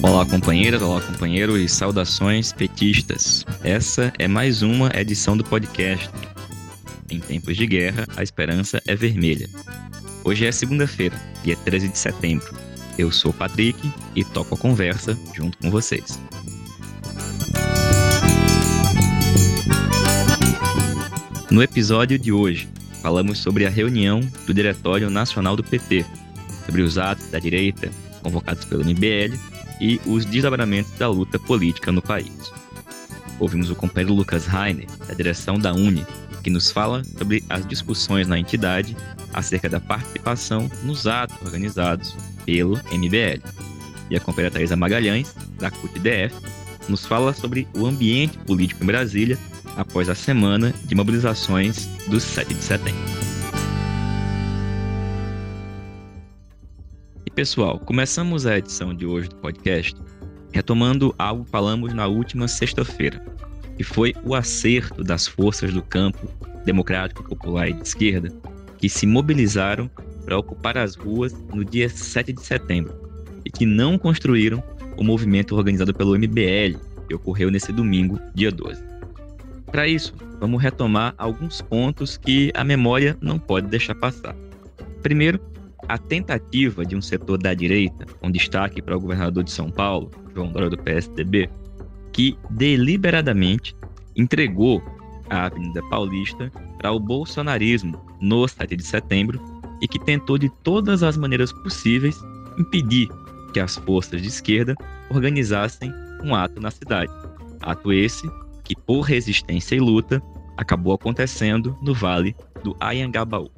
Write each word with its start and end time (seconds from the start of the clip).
Olá, 0.00 0.24
companheiras, 0.24 0.80
olá, 0.80 1.00
companheiros 1.00 1.60
e 1.60 1.68
saudações 1.68 2.52
petistas. 2.52 3.44
Essa 3.64 4.12
é 4.16 4.28
mais 4.28 4.62
uma 4.62 4.92
edição 4.94 5.36
do 5.36 5.42
podcast. 5.42 6.08
Em 7.10 7.18
tempos 7.18 7.56
de 7.56 7.66
guerra, 7.66 8.06
a 8.16 8.22
esperança 8.22 8.80
é 8.86 8.94
vermelha. 8.94 9.50
Hoje 10.22 10.46
é 10.46 10.52
segunda-feira, 10.52 11.20
dia 11.42 11.56
13 11.56 11.88
de 11.88 11.98
setembro. 11.98 12.46
Eu 12.96 13.10
sou 13.10 13.32
o 13.32 13.34
Patrick 13.34 13.92
e 14.14 14.24
toco 14.24 14.54
a 14.54 14.58
conversa 14.58 15.18
junto 15.34 15.58
com 15.58 15.68
vocês. 15.68 16.20
No 21.50 21.60
episódio 21.60 22.16
de 22.20 22.30
hoje, 22.30 22.68
falamos 23.02 23.38
sobre 23.38 23.66
a 23.66 23.70
reunião 23.70 24.20
do 24.46 24.54
Diretório 24.54 25.10
Nacional 25.10 25.56
do 25.56 25.64
PT, 25.64 26.06
sobre 26.66 26.82
os 26.82 26.98
atos 26.98 27.28
da 27.30 27.40
direita 27.40 27.90
convocados 28.22 28.64
pelo 28.64 28.84
MBL 28.84 29.57
e 29.80 30.00
os 30.06 30.24
desdobramentos 30.24 30.92
da 30.92 31.08
luta 31.08 31.38
política 31.38 31.92
no 31.92 32.02
país. 32.02 32.52
Ouvimos 33.38 33.70
o 33.70 33.76
companheiro 33.76 34.14
Lucas 34.14 34.46
Heiner, 34.52 34.88
da 35.06 35.14
direção 35.14 35.58
da 35.58 35.72
UNE, 35.72 36.04
que 36.42 36.50
nos 36.50 36.70
fala 36.70 37.04
sobre 37.04 37.44
as 37.48 37.66
discussões 37.66 38.26
na 38.26 38.38
entidade 38.38 38.96
acerca 39.32 39.68
da 39.68 39.80
participação 39.80 40.70
nos 40.82 41.06
atos 41.06 41.36
organizados 41.44 42.16
pelo 42.44 42.76
MBL. 42.90 43.42
E 44.10 44.16
a 44.16 44.20
companheira 44.20 44.54
Thaisa 44.54 44.76
Magalhães, 44.76 45.34
da 45.58 45.70
CUT-DF, 45.70 46.34
nos 46.88 47.06
fala 47.06 47.32
sobre 47.32 47.68
o 47.74 47.86
ambiente 47.86 48.38
político 48.38 48.82
em 48.82 48.86
Brasília 48.86 49.38
após 49.76 50.08
a 50.08 50.14
semana 50.14 50.74
de 50.84 50.94
mobilizações 50.94 51.86
do 52.08 52.18
7 52.18 52.54
de 52.54 52.62
setembro. 52.62 53.37
Pessoal, 57.38 57.78
começamos 57.78 58.46
a 58.46 58.58
edição 58.58 58.92
de 58.92 59.06
hoje 59.06 59.28
do 59.28 59.36
podcast 59.36 59.94
retomando 60.50 61.14
algo 61.16 61.44
que 61.44 61.50
falamos 61.52 61.94
na 61.94 62.08
última 62.08 62.48
sexta-feira, 62.48 63.24
que 63.76 63.84
foi 63.84 64.12
o 64.24 64.34
acerto 64.34 65.04
das 65.04 65.28
forças 65.28 65.72
do 65.72 65.80
campo 65.80 66.28
democrático, 66.64 67.22
popular 67.22 67.68
e 67.68 67.74
de 67.74 67.86
esquerda 67.86 68.28
que 68.76 68.88
se 68.88 69.06
mobilizaram 69.06 69.88
para 70.24 70.36
ocupar 70.36 70.76
as 70.76 70.96
ruas 70.96 71.32
no 71.54 71.64
dia 71.64 71.88
7 71.88 72.32
de 72.32 72.44
setembro 72.44 72.92
e 73.44 73.50
que 73.52 73.64
não 73.64 73.96
construíram 73.96 74.60
o 74.96 75.04
movimento 75.04 75.54
organizado 75.54 75.94
pelo 75.94 76.18
MBL, 76.18 76.76
que 77.06 77.14
ocorreu 77.14 77.52
nesse 77.52 77.70
domingo, 77.70 78.18
dia 78.34 78.50
12. 78.50 78.82
Para 79.70 79.86
isso, 79.86 80.12
vamos 80.40 80.60
retomar 80.60 81.14
alguns 81.16 81.62
pontos 81.62 82.16
que 82.16 82.50
a 82.52 82.64
memória 82.64 83.16
não 83.20 83.38
pode 83.38 83.68
deixar 83.68 83.94
passar. 83.94 84.34
Primeiro, 85.04 85.40
a 85.86 85.96
tentativa 85.96 86.84
de 86.84 86.96
um 86.96 87.02
setor 87.02 87.38
da 87.38 87.54
direita, 87.54 88.04
com 88.20 88.30
destaque 88.30 88.82
para 88.82 88.96
o 88.96 89.00
governador 89.00 89.44
de 89.44 89.50
São 89.50 89.70
Paulo, 89.70 90.10
João 90.34 90.50
Dória 90.50 90.70
do 90.70 90.78
PSDB, 90.78 91.48
que 92.12 92.36
deliberadamente 92.50 93.76
entregou 94.16 94.82
a 95.30 95.44
Avenida 95.46 95.82
Paulista 95.88 96.50
para 96.78 96.92
o 96.92 96.98
bolsonarismo 96.98 98.00
no 98.20 98.48
7 98.48 98.76
de 98.76 98.82
setembro 98.82 99.40
e 99.80 99.86
que 99.86 99.98
tentou 99.98 100.38
de 100.38 100.48
todas 100.62 101.02
as 101.02 101.16
maneiras 101.16 101.52
possíveis 101.52 102.18
impedir 102.58 103.08
que 103.52 103.60
as 103.60 103.76
forças 103.76 104.20
de 104.20 104.28
esquerda 104.28 104.74
organizassem 105.10 105.92
um 106.22 106.34
ato 106.34 106.60
na 106.60 106.70
cidade. 106.70 107.12
Ato 107.60 107.92
esse 107.92 108.28
que, 108.64 108.74
por 108.74 109.02
resistência 109.02 109.76
e 109.76 109.80
luta, 109.80 110.22
acabou 110.56 110.92
acontecendo 110.92 111.76
no 111.80 111.94
Vale 111.94 112.34
do 112.64 112.76
Ayangabaú. 112.80 113.48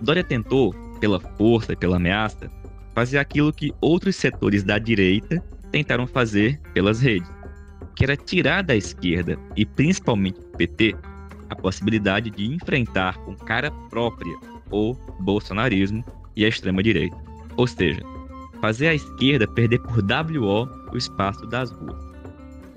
Dória 0.00 0.24
tentou 0.24 0.74
pela 0.98 1.20
força 1.20 1.72
e 1.72 1.76
pela 1.76 1.96
ameaça, 1.96 2.50
fazer 2.94 3.18
aquilo 3.18 3.52
que 3.52 3.72
outros 3.80 4.16
setores 4.16 4.62
da 4.62 4.78
direita 4.78 5.42
tentaram 5.70 6.06
fazer 6.06 6.58
pelas 6.72 7.00
redes, 7.00 7.30
que 7.94 8.04
era 8.04 8.16
tirar 8.16 8.62
da 8.62 8.74
esquerda 8.74 9.38
e 9.54 9.66
principalmente 9.66 10.40
do 10.40 10.56
PT 10.56 10.96
a 11.50 11.56
possibilidade 11.56 12.30
de 12.30 12.46
enfrentar 12.46 13.18
com 13.18 13.36
cara 13.36 13.70
própria 13.90 14.34
o 14.70 14.94
bolsonarismo 15.20 16.04
e 16.34 16.44
a 16.44 16.48
extrema 16.48 16.82
direita. 16.82 17.16
Ou 17.56 17.66
seja, 17.66 18.00
fazer 18.60 18.88
a 18.88 18.94
esquerda 18.94 19.46
perder 19.46 19.78
por 19.80 19.98
WO 19.98 20.68
o 20.92 20.96
espaço 20.96 21.46
das 21.46 21.70
ruas. 21.70 22.06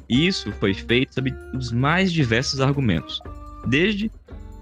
Isso 0.08 0.52
foi 0.54 0.74
feito 0.74 1.14
sob 1.14 1.34
os 1.54 1.72
mais 1.72 2.12
diversos 2.12 2.60
argumentos, 2.62 3.22
desde 3.68 4.12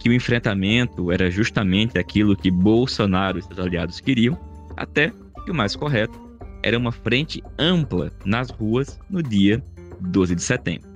que 0.07 0.11
o 0.11 0.13
enfrentamento 0.13 1.11
era 1.11 1.29
justamente 1.29 1.99
aquilo 1.99 2.33
que 2.33 2.49
Bolsonaro 2.49 3.39
e 3.39 3.41
seus 3.41 3.59
aliados 3.59 3.99
queriam, 3.99 4.39
até 4.77 5.11
que 5.43 5.51
o 5.51 5.53
mais 5.53 5.75
correto 5.75 6.17
era 6.63 6.77
uma 6.77 6.93
frente 6.93 7.43
ampla 7.59 8.09
nas 8.23 8.49
ruas 8.49 8.97
no 9.09 9.21
dia 9.21 9.61
12 9.99 10.33
de 10.33 10.41
setembro. 10.41 10.89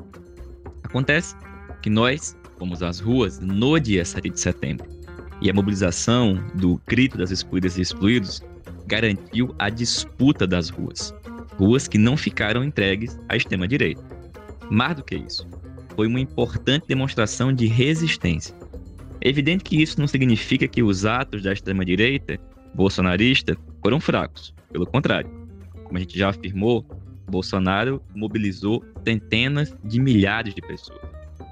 Acontece 0.83 1.35
que 1.81 1.89
nós 1.89 2.37
fomos 2.57 2.81
às 2.81 3.01
ruas 3.01 3.37
no 3.37 3.77
dia 3.79 4.05
7 4.05 4.29
de 4.29 4.39
setembro 4.39 4.87
e 5.41 5.49
a 5.49 5.53
mobilização 5.53 6.41
do 6.55 6.81
grito 6.87 7.17
das 7.17 7.31
excluídas 7.31 7.77
e 7.77 7.81
excluídos 7.81 8.41
garantiu 8.87 9.53
a 9.59 9.69
disputa 9.69 10.47
das 10.47 10.69
ruas, 10.69 11.13
ruas 11.57 11.85
que 11.85 11.97
não 11.97 12.15
ficaram 12.15 12.63
entregues 12.63 13.19
à 13.27 13.35
extrema-direita. 13.35 14.01
Mais 14.69 14.95
do 14.95 15.03
que 15.03 15.17
isso, 15.17 15.45
foi 15.97 16.07
uma 16.07 16.19
importante 16.21 16.87
demonstração 16.87 17.51
de 17.51 17.67
resistência 17.67 18.60
evidente 19.29 19.63
que 19.63 19.81
isso 19.81 19.99
não 19.99 20.07
significa 20.07 20.67
que 20.67 20.81
os 20.81 21.05
atos 21.05 21.43
da 21.43 21.53
extrema-direita 21.53 22.39
bolsonarista 22.73 23.57
foram 23.81 23.99
fracos. 23.99 24.53
Pelo 24.71 24.85
contrário, 24.85 25.29
como 25.83 25.97
a 25.97 25.99
gente 25.99 26.17
já 26.17 26.29
afirmou, 26.29 26.85
Bolsonaro 27.29 28.01
mobilizou 28.13 28.83
centenas 29.05 29.75
de 29.83 29.99
milhares 29.99 30.53
de 30.53 30.61
pessoas. 30.61 31.01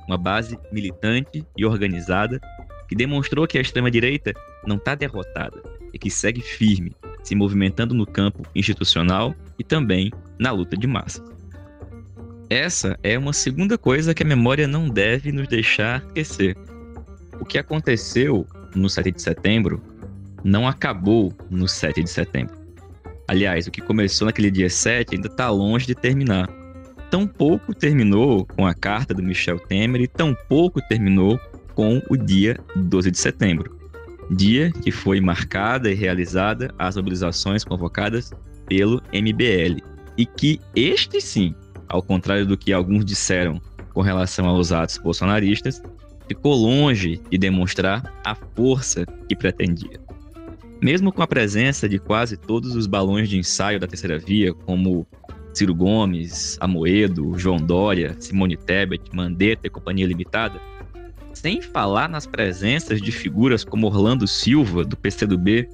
Uma 0.08 0.18
base 0.18 0.58
militante 0.72 1.46
e 1.58 1.66
organizada 1.66 2.40
que 2.88 2.96
demonstrou 2.96 3.48
que 3.48 3.58
a 3.58 3.62
extrema-direita 3.62 4.34
não 4.66 4.76
está 4.76 4.96
derrotada 4.96 5.62
e 5.94 6.00
que 6.00 6.10
segue 6.10 6.42
firme, 6.42 6.96
se 7.24 7.36
movimentando 7.36 7.94
no 7.94 8.06
campo 8.06 8.44
institucional 8.56 9.36
e 9.58 9.64
também 9.64 10.12
na 10.38 10.52
luta 10.52 10.76
de 10.76 10.88
massas. 10.88 11.24
Essa 12.50 12.98
é 13.04 13.18
uma 13.18 13.32
segunda 13.32 13.78
coisa 13.78 14.14
que 14.14 14.24
a 14.24 14.26
memória 14.26 14.68
não 14.68 14.90
deve 14.90 15.32
nos 15.32 15.48
deixar 15.48 16.04
esquecer. 16.08 16.58
O 17.40 17.46
que 17.46 17.58
aconteceu 17.58 18.46
no 18.76 18.90
7 18.90 19.12
de 19.12 19.22
setembro 19.22 19.82
não 20.44 20.68
acabou 20.68 21.34
no 21.50 21.68
7 21.68 22.04
de 22.04 22.10
setembro. 22.10 22.58
Aliás, 23.28 23.68
o 23.68 23.72
que 23.72 23.82
começou 23.82 24.26
naquele 24.26 24.50
dia 24.50 24.70
7 24.70 25.16
ainda 25.16 25.28
está 25.28 25.50
longe 25.50 25.86
de 25.86 25.96
terminar. 25.96 26.50
Tão 27.10 27.26
pouco 27.28 27.74
terminou 27.74 28.46
com 28.46 28.66
a 28.66 28.74
carta 28.74 29.14
do 29.14 29.24
Michel 29.24 29.60
Temer 29.60 30.02
e 30.02 30.08
tão 30.08 30.36
pouco 30.48 30.82
terminou 30.82 31.40
com 31.74 32.02
o 32.10 32.18
dia 32.18 32.58
12 32.76 33.12
de 33.12 33.18
setembro. 33.18 33.78
Dia 34.32 34.72
que 34.72 34.92
foi 34.92 35.20
marcada 35.22 35.90
e 35.90 35.96
realizada 35.96 36.74
as 36.78 36.96
mobilizações 36.96 37.64
convocadas 37.64 38.32
pelo 38.68 39.02
MBL. 39.14 39.82
E 40.18 40.26
que 40.26 40.60
este 40.76 41.22
sim, 41.22 41.56
ao 41.88 42.02
contrário 42.02 42.46
do 42.46 42.58
que 42.58 42.74
alguns 42.74 43.06
disseram 43.06 43.62
com 43.94 44.02
relação 44.02 44.46
aos 44.46 44.72
atos 44.72 44.98
bolsonaristas, 44.98 45.82
ficou 46.30 46.54
longe 46.54 47.20
de 47.30 47.38
demonstrar 47.38 48.14
a 48.24 48.36
força 48.36 49.04
que 49.28 49.36
pretendia. 49.36 50.00
Mesmo 50.80 51.12
com 51.12 51.24
a 51.24 51.28
presença 51.28 51.90
de 51.90 51.98
quase 51.98 52.38
todos 52.38 52.76
os 52.76 52.86
balões 52.86 53.28
de 53.28 53.38
ensaio 53.38 53.80
da 53.80 53.88
terceira 53.88 54.20
via, 54.20 54.54
como 54.54 55.06
Ciro 55.54 55.74
Gomes, 55.74 56.58
Amoedo, 56.62 57.38
João 57.38 57.58
Dória, 57.58 58.16
Simone 58.20 58.56
Tebet, 58.56 59.04
Mandetta 59.12 59.66
e 59.66 59.70
Companhia 59.70 60.06
Limitada, 60.06 60.62
sem 61.34 61.62
falar 61.62 62.08
nas 62.08 62.28
presenças 62.28 63.02
de 63.02 63.12
figuras 63.12 63.64
como 63.64 63.88
Orlando 63.88 64.28
Silva, 64.28 64.86
do 64.86 64.96
PCdoB, 64.96 65.68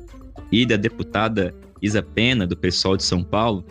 e 0.52 0.66
da 0.66 0.76
deputada 0.76 1.54
Isa 1.82 2.02
Pena, 2.02 2.48
do 2.48 2.56
PSOL 2.56 2.96
de 2.96 3.04
São 3.04 3.24
Paulo, 3.24 3.66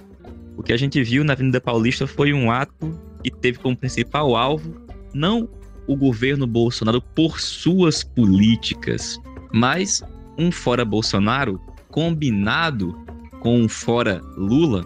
o 0.57 0.63
que 0.63 0.73
a 0.73 0.77
gente 0.77 1.03
viu 1.03 1.25
na 1.25 1.33
Avenida 1.33 1.61
Paulista 1.61 2.07
foi 2.07 2.33
um 2.33 2.51
ato 2.51 2.99
que 3.23 3.31
teve 3.31 3.59
como 3.59 3.77
principal 3.77 4.37
alvo 4.37 4.75
não 5.13 5.49
o 5.87 5.97
governo 5.97 6.47
Bolsonaro 6.47 7.01
por 7.01 7.41
suas 7.41 8.03
políticas, 8.03 9.19
mas 9.53 10.03
um 10.39 10.51
fora 10.51 10.85
Bolsonaro 10.85 11.61
combinado 11.91 12.99
com 13.41 13.61
um 13.61 13.69
fora 13.69 14.21
Lula, 14.37 14.85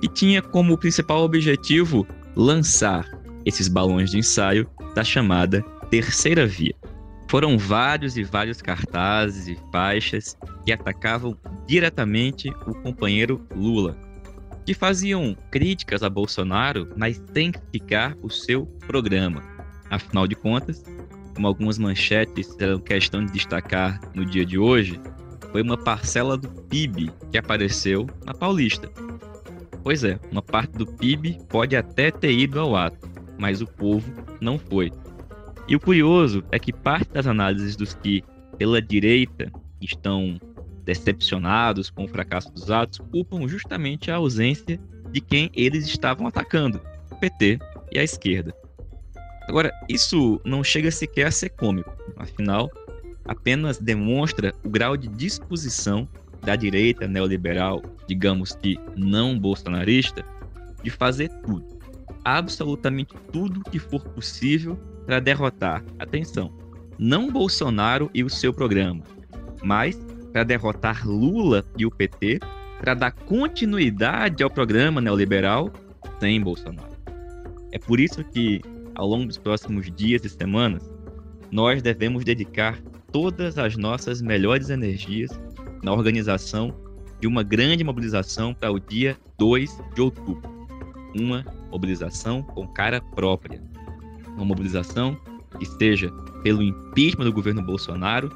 que 0.00 0.08
tinha 0.08 0.42
como 0.42 0.76
principal 0.76 1.22
objetivo 1.22 2.06
lançar 2.34 3.08
esses 3.44 3.68
balões 3.68 4.10
de 4.10 4.18
ensaio 4.18 4.68
da 4.94 5.04
chamada 5.04 5.62
terceira 5.90 6.46
via. 6.46 6.74
Foram 7.28 7.56
vários 7.56 8.16
e 8.16 8.22
vários 8.22 8.60
cartazes 8.60 9.48
e 9.48 9.58
faixas 9.70 10.36
que 10.64 10.72
atacavam 10.72 11.36
diretamente 11.66 12.50
o 12.66 12.74
companheiro 12.74 13.46
Lula, 13.54 13.96
que 14.66 14.74
faziam 14.74 15.36
críticas 15.50 16.02
a 16.02 16.10
Bolsonaro, 16.10 16.88
mas 16.96 17.22
sem 17.32 17.52
criticar 17.52 18.16
o 18.22 18.28
seu 18.28 18.66
programa. 18.86 19.51
Afinal 19.92 20.26
de 20.26 20.34
contas, 20.34 20.82
como 21.34 21.46
algumas 21.46 21.76
manchetes 21.76 22.56
eram 22.58 22.80
questão 22.80 23.26
de 23.26 23.30
destacar 23.30 24.00
no 24.14 24.24
dia 24.24 24.42
de 24.42 24.58
hoje, 24.58 24.98
foi 25.50 25.60
uma 25.60 25.76
parcela 25.76 26.34
do 26.34 26.48
PIB 26.48 27.12
que 27.30 27.36
apareceu 27.36 28.08
na 28.24 28.32
Paulista. 28.32 28.90
Pois 29.82 30.02
é, 30.02 30.18
uma 30.30 30.40
parte 30.40 30.78
do 30.78 30.86
PIB 30.86 31.38
pode 31.50 31.76
até 31.76 32.10
ter 32.10 32.32
ido 32.32 32.58
ao 32.58 32.74
ato, 32.74 33.06
mas 33.38 33.60
o 33.60 33.66
povo 33.66 34.10
não 34.40 34.58
foi. 34.58 34.90
E 35.68 35.76
o 35.76 35.80
curioso 35.80 36.42
é 36.50 36.58
que 36.58 36.72
parte 36.72 37.12
das 37.12 37.26
análises 37.26 37.76
dos 37.76 37.92
que, 37.92 38.24
pela 38.56 38.80
direita, 38.80 39.52
estão 39.78 40.40
decepcionados 40.86 41.90
com 41.90 42.04
o 42.04 42.08
fracasso 42.08 42.50
dos 42.50 42.70
atos, 42.70 42.98
culpam 43.10 43.46
justamente 43.46 44.10
a 44.10 44.16
ausência 44.16 44.80
de 45.10 45.20
quem 45.20 45.50
eles 45.52 45.84
estavam 45.84 46.26
atacando, 46.26 46.80
o 47.10 47.16
PT 47.16 47.58
e 47.92 47.98
a 47.98 48.02
esquerda. 48.02 48.61
Agora, 49.48 49.72
isso 49.88 50.40
não 50.44 50.62
chega 50.62 50.90
sequer 50.90 51.26
a 51.26 51.30
ser 51.30 51.50
cômico, 51.50 51.92
afinal, 52.16 52.70
apenas 53.24 53.78
demonstra 53.78 54.54
o 54.64 54.68
grau 54.68 54.96
de 54.96 55.08
disposição 55.08 56.08
da 56.40 56.56
direita 56.56 57.06
neoliberal, 57.06 57.82
digamos 58.08 58.54
que 58.54 58.78
não 58.96 59.38
bolsonarista, 59.38 60.24
de 60.82 60.90
fazer 60.90 61.28
tudo, 61.44 61.66
absolutamente 62.24 63.14
tudo 63.32 63.62
que 63.70 63.78
for 63.78 64.02
possível 64.02 64.76
para 65.06 65.20
derrotar, 65.20 65.84
atenção, 65.98 66.52
não 66.98 67.30
Bolsonaro 67.30 68.10
e 68.12 68.24
o 68.24 68.30
seu 68.30 68.52
programa, 68.52 69.02
mas 69.62 69.98
para 70.32 70.44
derrotar 70.44 71.06
Lula 71.06 71.64
e 71.76 71.84
o 71.84 71.90
PT, 71.90 72.40
para 72.80 72.94
dar 72.94 73.12
continuidade 73.12 74.42
ao 74.42 74.50
programa 74.50 75.00
neoliberal 75.00 75.72
sem 76.18 76.40
Bolsonaro. 76.40 76.92
É 77.70 77.78
por 77.78 78.00
isso 78.00 78.24
que, 78.24 78.60
ao 78.94 79.06
longo 79.06 79.26
dos 79.26 79.38
próximos 79.38 79.90
dias 79.94 80.24
e 80.24 80.28
semanas, 80.28 80.82
nós 81.50 81.82
devemos 81.82 82.24
dedicar 82.24 82.80
todas 83.10 83.58
as 83.58 83.76
nossas 83.76 84.22
melhores 84.22 84.70
energias 84.70 85.30
na 85.82 85.92
organização 85.92 86.74
de 87.20 87.26
uma 87.26 87.42
grande 87.42 87.84
mobilização 87.84 88.54
para 88.54 88.72
o 88.72 88.80
dia 88.80 89.16
2 89.38 89.78
de 89.94 90.00
outubro. 90.00 90.42
Uma 91.14 91.44
mobilização 91.70 92.42
com 92.42 92.66
cara 92.66 93.00
própria. 93.00 93.62
Uma 94.34 94.44
mobilização 94.44 95.16
que 95.58 95.66
seja 95.66 96.10
pelo 96.42 96.62
impeachment 96.62 97.26
do 97.26 97.32
governo 97.32 97.62
Bolsonaro, 97.62 98.30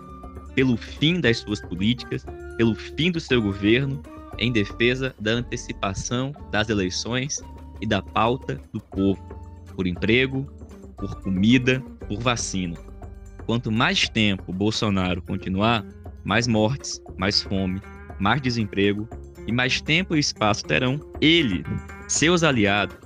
pelo 0.55 0.77
fim 0.77 1.21
das 1.21 1.39
suas 1.39 1.61
políticas, 1.61 2.25
pelo 2.57 2.75
fim 2.75 3.11
do 3.11 3.19
seu 3.19 3.41
governo, 3.41 4.03
em 4.39 4.53
defesa 4.53 5.15
da 5.19 5.33
antecipação 5.33 6.33
das 6.51 6.69
eleições 6.69 7.43
e 7.81 7.87
da 7.87 8.03
pauta 8.03 8.61
do 8.73 8.81
povo, 8.81 9.23
por 9.77 9.87
emprego, 9.87 10.51
por 10.97 11.21
comida, 11.23 11.81
por 12.09 12.21
vacina. 12.21 12.77
Quanto 13.45 13.71
mais 13.71 14.09
tempo 14.09 14.53
Bolsonaro 14.53 15.23
continuar, 15.23 15.85
mais 16.25 16.49
mortes, 16.49 17.01
mais 17.17 17.43
fome, 17.43 17.81
mais 18.19 18.41
desemprego 18.41 19.09
e 19.47 19.53
mais 19.53 19.81
tempo 19.81 20.17
e 20.17 20.19
espaço 20.19 20.65
terão 20.65 20.99
ele, 21.21 21.63
seus 22.09 22.43
aliados 22.43 22.97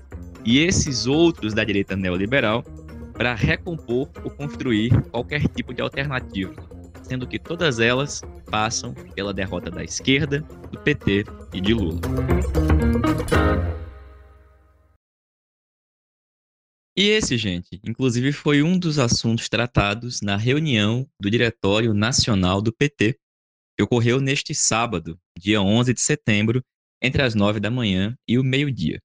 e 0.45 0.61
esses 0.61 1.07
outros 1.07 1.53
da 1.53 1.65
direita 1.65 1.95
neoliberal 1.95 2.65
para 3.13 3.35
recompor 3.35 4.09
ou 4.25 4.31
construir 4.31 4.91
qualquer 5.11 5.47
tipo 5.49 5.75
de 5.75 5.83
alternativa, 5.83 6.55
sendo 7.03 7.27
que 7.27 7.39
todas 7.39 7.79
elas 7.79 8.23
passam 8.51 8.95
pela 9.15 9.35
derrota 9.35 9.71
da 9.71 9.85
esquerda, 9.85 10.41
do 10.73 10.79
PT 10.79 11.27
e 11.53 11.61
de 11.61 11.75
Lula. 11.75 12.01
E 17.00 17.08
esse, 17.08 17.38
gente, 17.38 17.81
inclusive 17.82 18.31
foi 18.31 18.62
um 18.62 18.79
dos 18.79 18.99
assuntos 18.99 19.49
tratados 19.49 20.20
na 20.20 20.37
reunião 20.37 21.08
do 21.19 21.31
Diretório 21.31 21.94
Nacional 21.94 22.61
do 22.61 22.70
PT, 22.70 23.19
que 23.75 23.82
ocorreu 23.82 24.20
neste 24.20 24.55
sábado, 24.55 25.19
dia 25.35 25.62
11 25.62 25.94
de 25.94 26.00
setembro, 26.02 26.62
entre 27.00 27.23
as 27.23 27.35
9 27.35 27.58
da 27.58 27.70
manhã 27.70 28.14
e 28.29 28.38
o 28.38 28.44
meio-dia. 28.44 29.00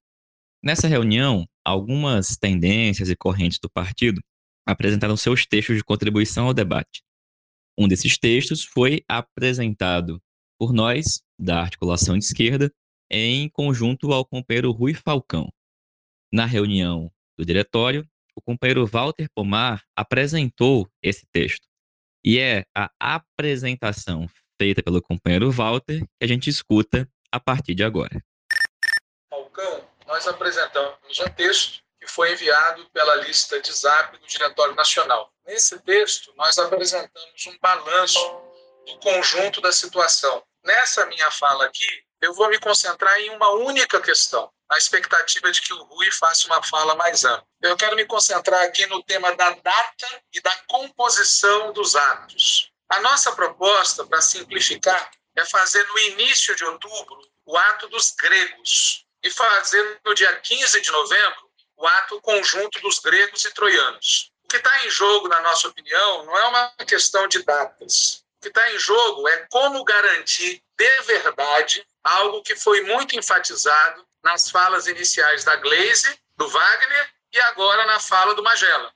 Nessa 0.62 0.86
reunião, 0.86 1.48
algumas 1.64 2.36
tendências 2.36 3.08
e 3.08 3.16
correntes 3.16 3.58
do 3.58 3.70
partido 3.70 4.20
apresentaram 4.68 5.16
seus 5.16 5.46
textos 5.46 5.76
de 5.76 5.82
contribuição 5.82 6.48
ao 6.48 6.52
debate. 6.52 7.02
Um 7.78 7.88
desses 7.88 8.18
textos 8.18 8.62
foi 8.62 9.02
apresentado 9.08 10.20
por 10.58 10.74
nós, 10.74 11.22
da 11.40 11.62
articulação 11.62 12.18
de 12.18 12.26
esquerda, 12.26 12.70
em 13.10 13.48
conjunto 13.48 14.12
ao 14.12 14.22
companheiro 14.22 14.70
Rui 14.70 14.92
Falcão. 14.92 15.48
Na 16.30 16.44
reunião 16.44 17.10
do 17.36 17.44
diretório, 17.44 18.06
o 18.34 18.40
companheiro 18.40 18.86
Walter 18.86 19.28
Pomar 19.34 19.82
apresentou 19.96 20.88
esse 21.02 21.26
texto. 21.32 21.66
E 22.24 22.38
é 22.38 22.64
a 22.74 22.90
apresentação 22.98 24.28
feita 24.58 24.82
pelo 24.82 25.00
companheiro 25.02 25.50
Walter 25.50 26.00
que 26.00 26.24
a 26.24 26.26
gente 26.26 26.50
escuta 26.50 27.08
a 27.30 27.38
partir 27.38 27.74
de 27.74 27.84
agora. 27.84 28.22
Falcão, 29.30 29.88
nós 30.06 30.26
apresentamos 30.26 31.18
um 31.20 31.30
texto 31.30 31.82
que 32.00 32.06
foi 32.06 32.32
enviado 32.32 32.88
pela 32.90 33.14
lista 33.16 33.60
de 33.60 33.72
zap 33.72 34.16
do 34.18 34.26
Diretório 34.26 34.74
Nacional. 34.74 35.32
Nesse 35.46 35.78
texto, 35.80 36.32
nós 36.36 36.58
apresentamos 36.58 37.46
um 37.46 37.58
balanço 37.60 38.18
do 38.86 38.98
conjunto 38.98 39.60
da 39.60 39.72
situação. 39.72 40.42
Nessa 40.64 41.06
minha 41.06 41.30
fala 41.30 41.64
aqui, 41.64 42.02
eu 42.20 42.32
vou 42.34 42.48
me 42.48 42.58
concentrar 42.58 43.18
em 43.20 43.30
uma 43.30 43.50
única 43.50 44.00
questão, 44.00 44.50
a 44.70 44.78
expectativa 44.78 45.50
de 45.50 45.60
que 45.60 45.72
o 45.72 45.82
Rui 45.84 46.10
faça 46.12 46.46
uma 46.46 46.62
fala 46.62 46.94
mais 46.94 47.24
ampla. 47.24 47.46
Eu 47.62 47.76
quero 47.76 47.96
me 47.96 48.04
concentrar 48.04 48.62
aqui 48.62 48.86
no 48.86 49.02
tema 49.02 49.34
da 49.36 49.50
data 49.50 50.22
e 50.32 50.40
da 50.40 50.54
composição 50.66 51.72
dos 51.72 51.94
atos. 51.94 52.72
A 52.88 53.00
nossa 53.00 53.32
proposta, 53.32 54.04
para 54.06 54.20
simplificar, 54.20 55.10
é 55.36 55.44
fazer 55.44 55.86
no 55.88 55.98
início 55.98 56.54
de 56.56 56.64
outubro 56.64 57.20
o 57.44 57.56
ato 57.56 57.88
dos 57.88 58.12
gregos 58.12 59.04
e 59.22 59.30
fazer 59.30 60.00
no 60.04 60.14
dia 60.14 60.34
15 60.40 60.80
de 60.80 60.90
novembro 60.90 61.50
o 61.76 61.86
ato 61.86 62.20
conjunto 62.20 62.80
dos 62.80 62.98
gregos 62.98 63.44
e 63.44 63.52
troianos. 63.52 64.32
O 64.44 64.48
que 64.48 64.56
está 64.56 64.84
em 64.84 64.90
jogo, 64.90 65.28
na 65.28 65.40
nossa 65.40 65.68
opinião, 65.68 66.24
não 66.24 66.36
é 66.36 66.44
uma 66.46 66.74
questão 66.86 67.28
de 67.28 67.42
datas. 67.42 68.24
O 68.38 68.42
que 68.42 68.48
está 68.48 68.72
em 68.72 68.78
jogo 68.78 69.28
é 69.28 69.46
como 69.50 69.84
garantir 69.84 70.62
de 70.76 71.00
verdade 71.02 71.86
algo 72.02 72.42
que 72.42 72.54
foi 72.54 72.82
muito 72.82 73.16
enfatizado 73.16 74.06
nas 74.26 74.50
falas 74.50 74.88
iniciais 74.88 75.44
da 75.44 75.54
Glaze, 75.54 76.20
do 76.36 76.48
Wagner 76.48 77.10
e 77.32 77.40
agora 77.42 77.86
na 77.86 78.00
fala 78.00 78.34
do 78.34 78.42
Magela. 78.42 78.92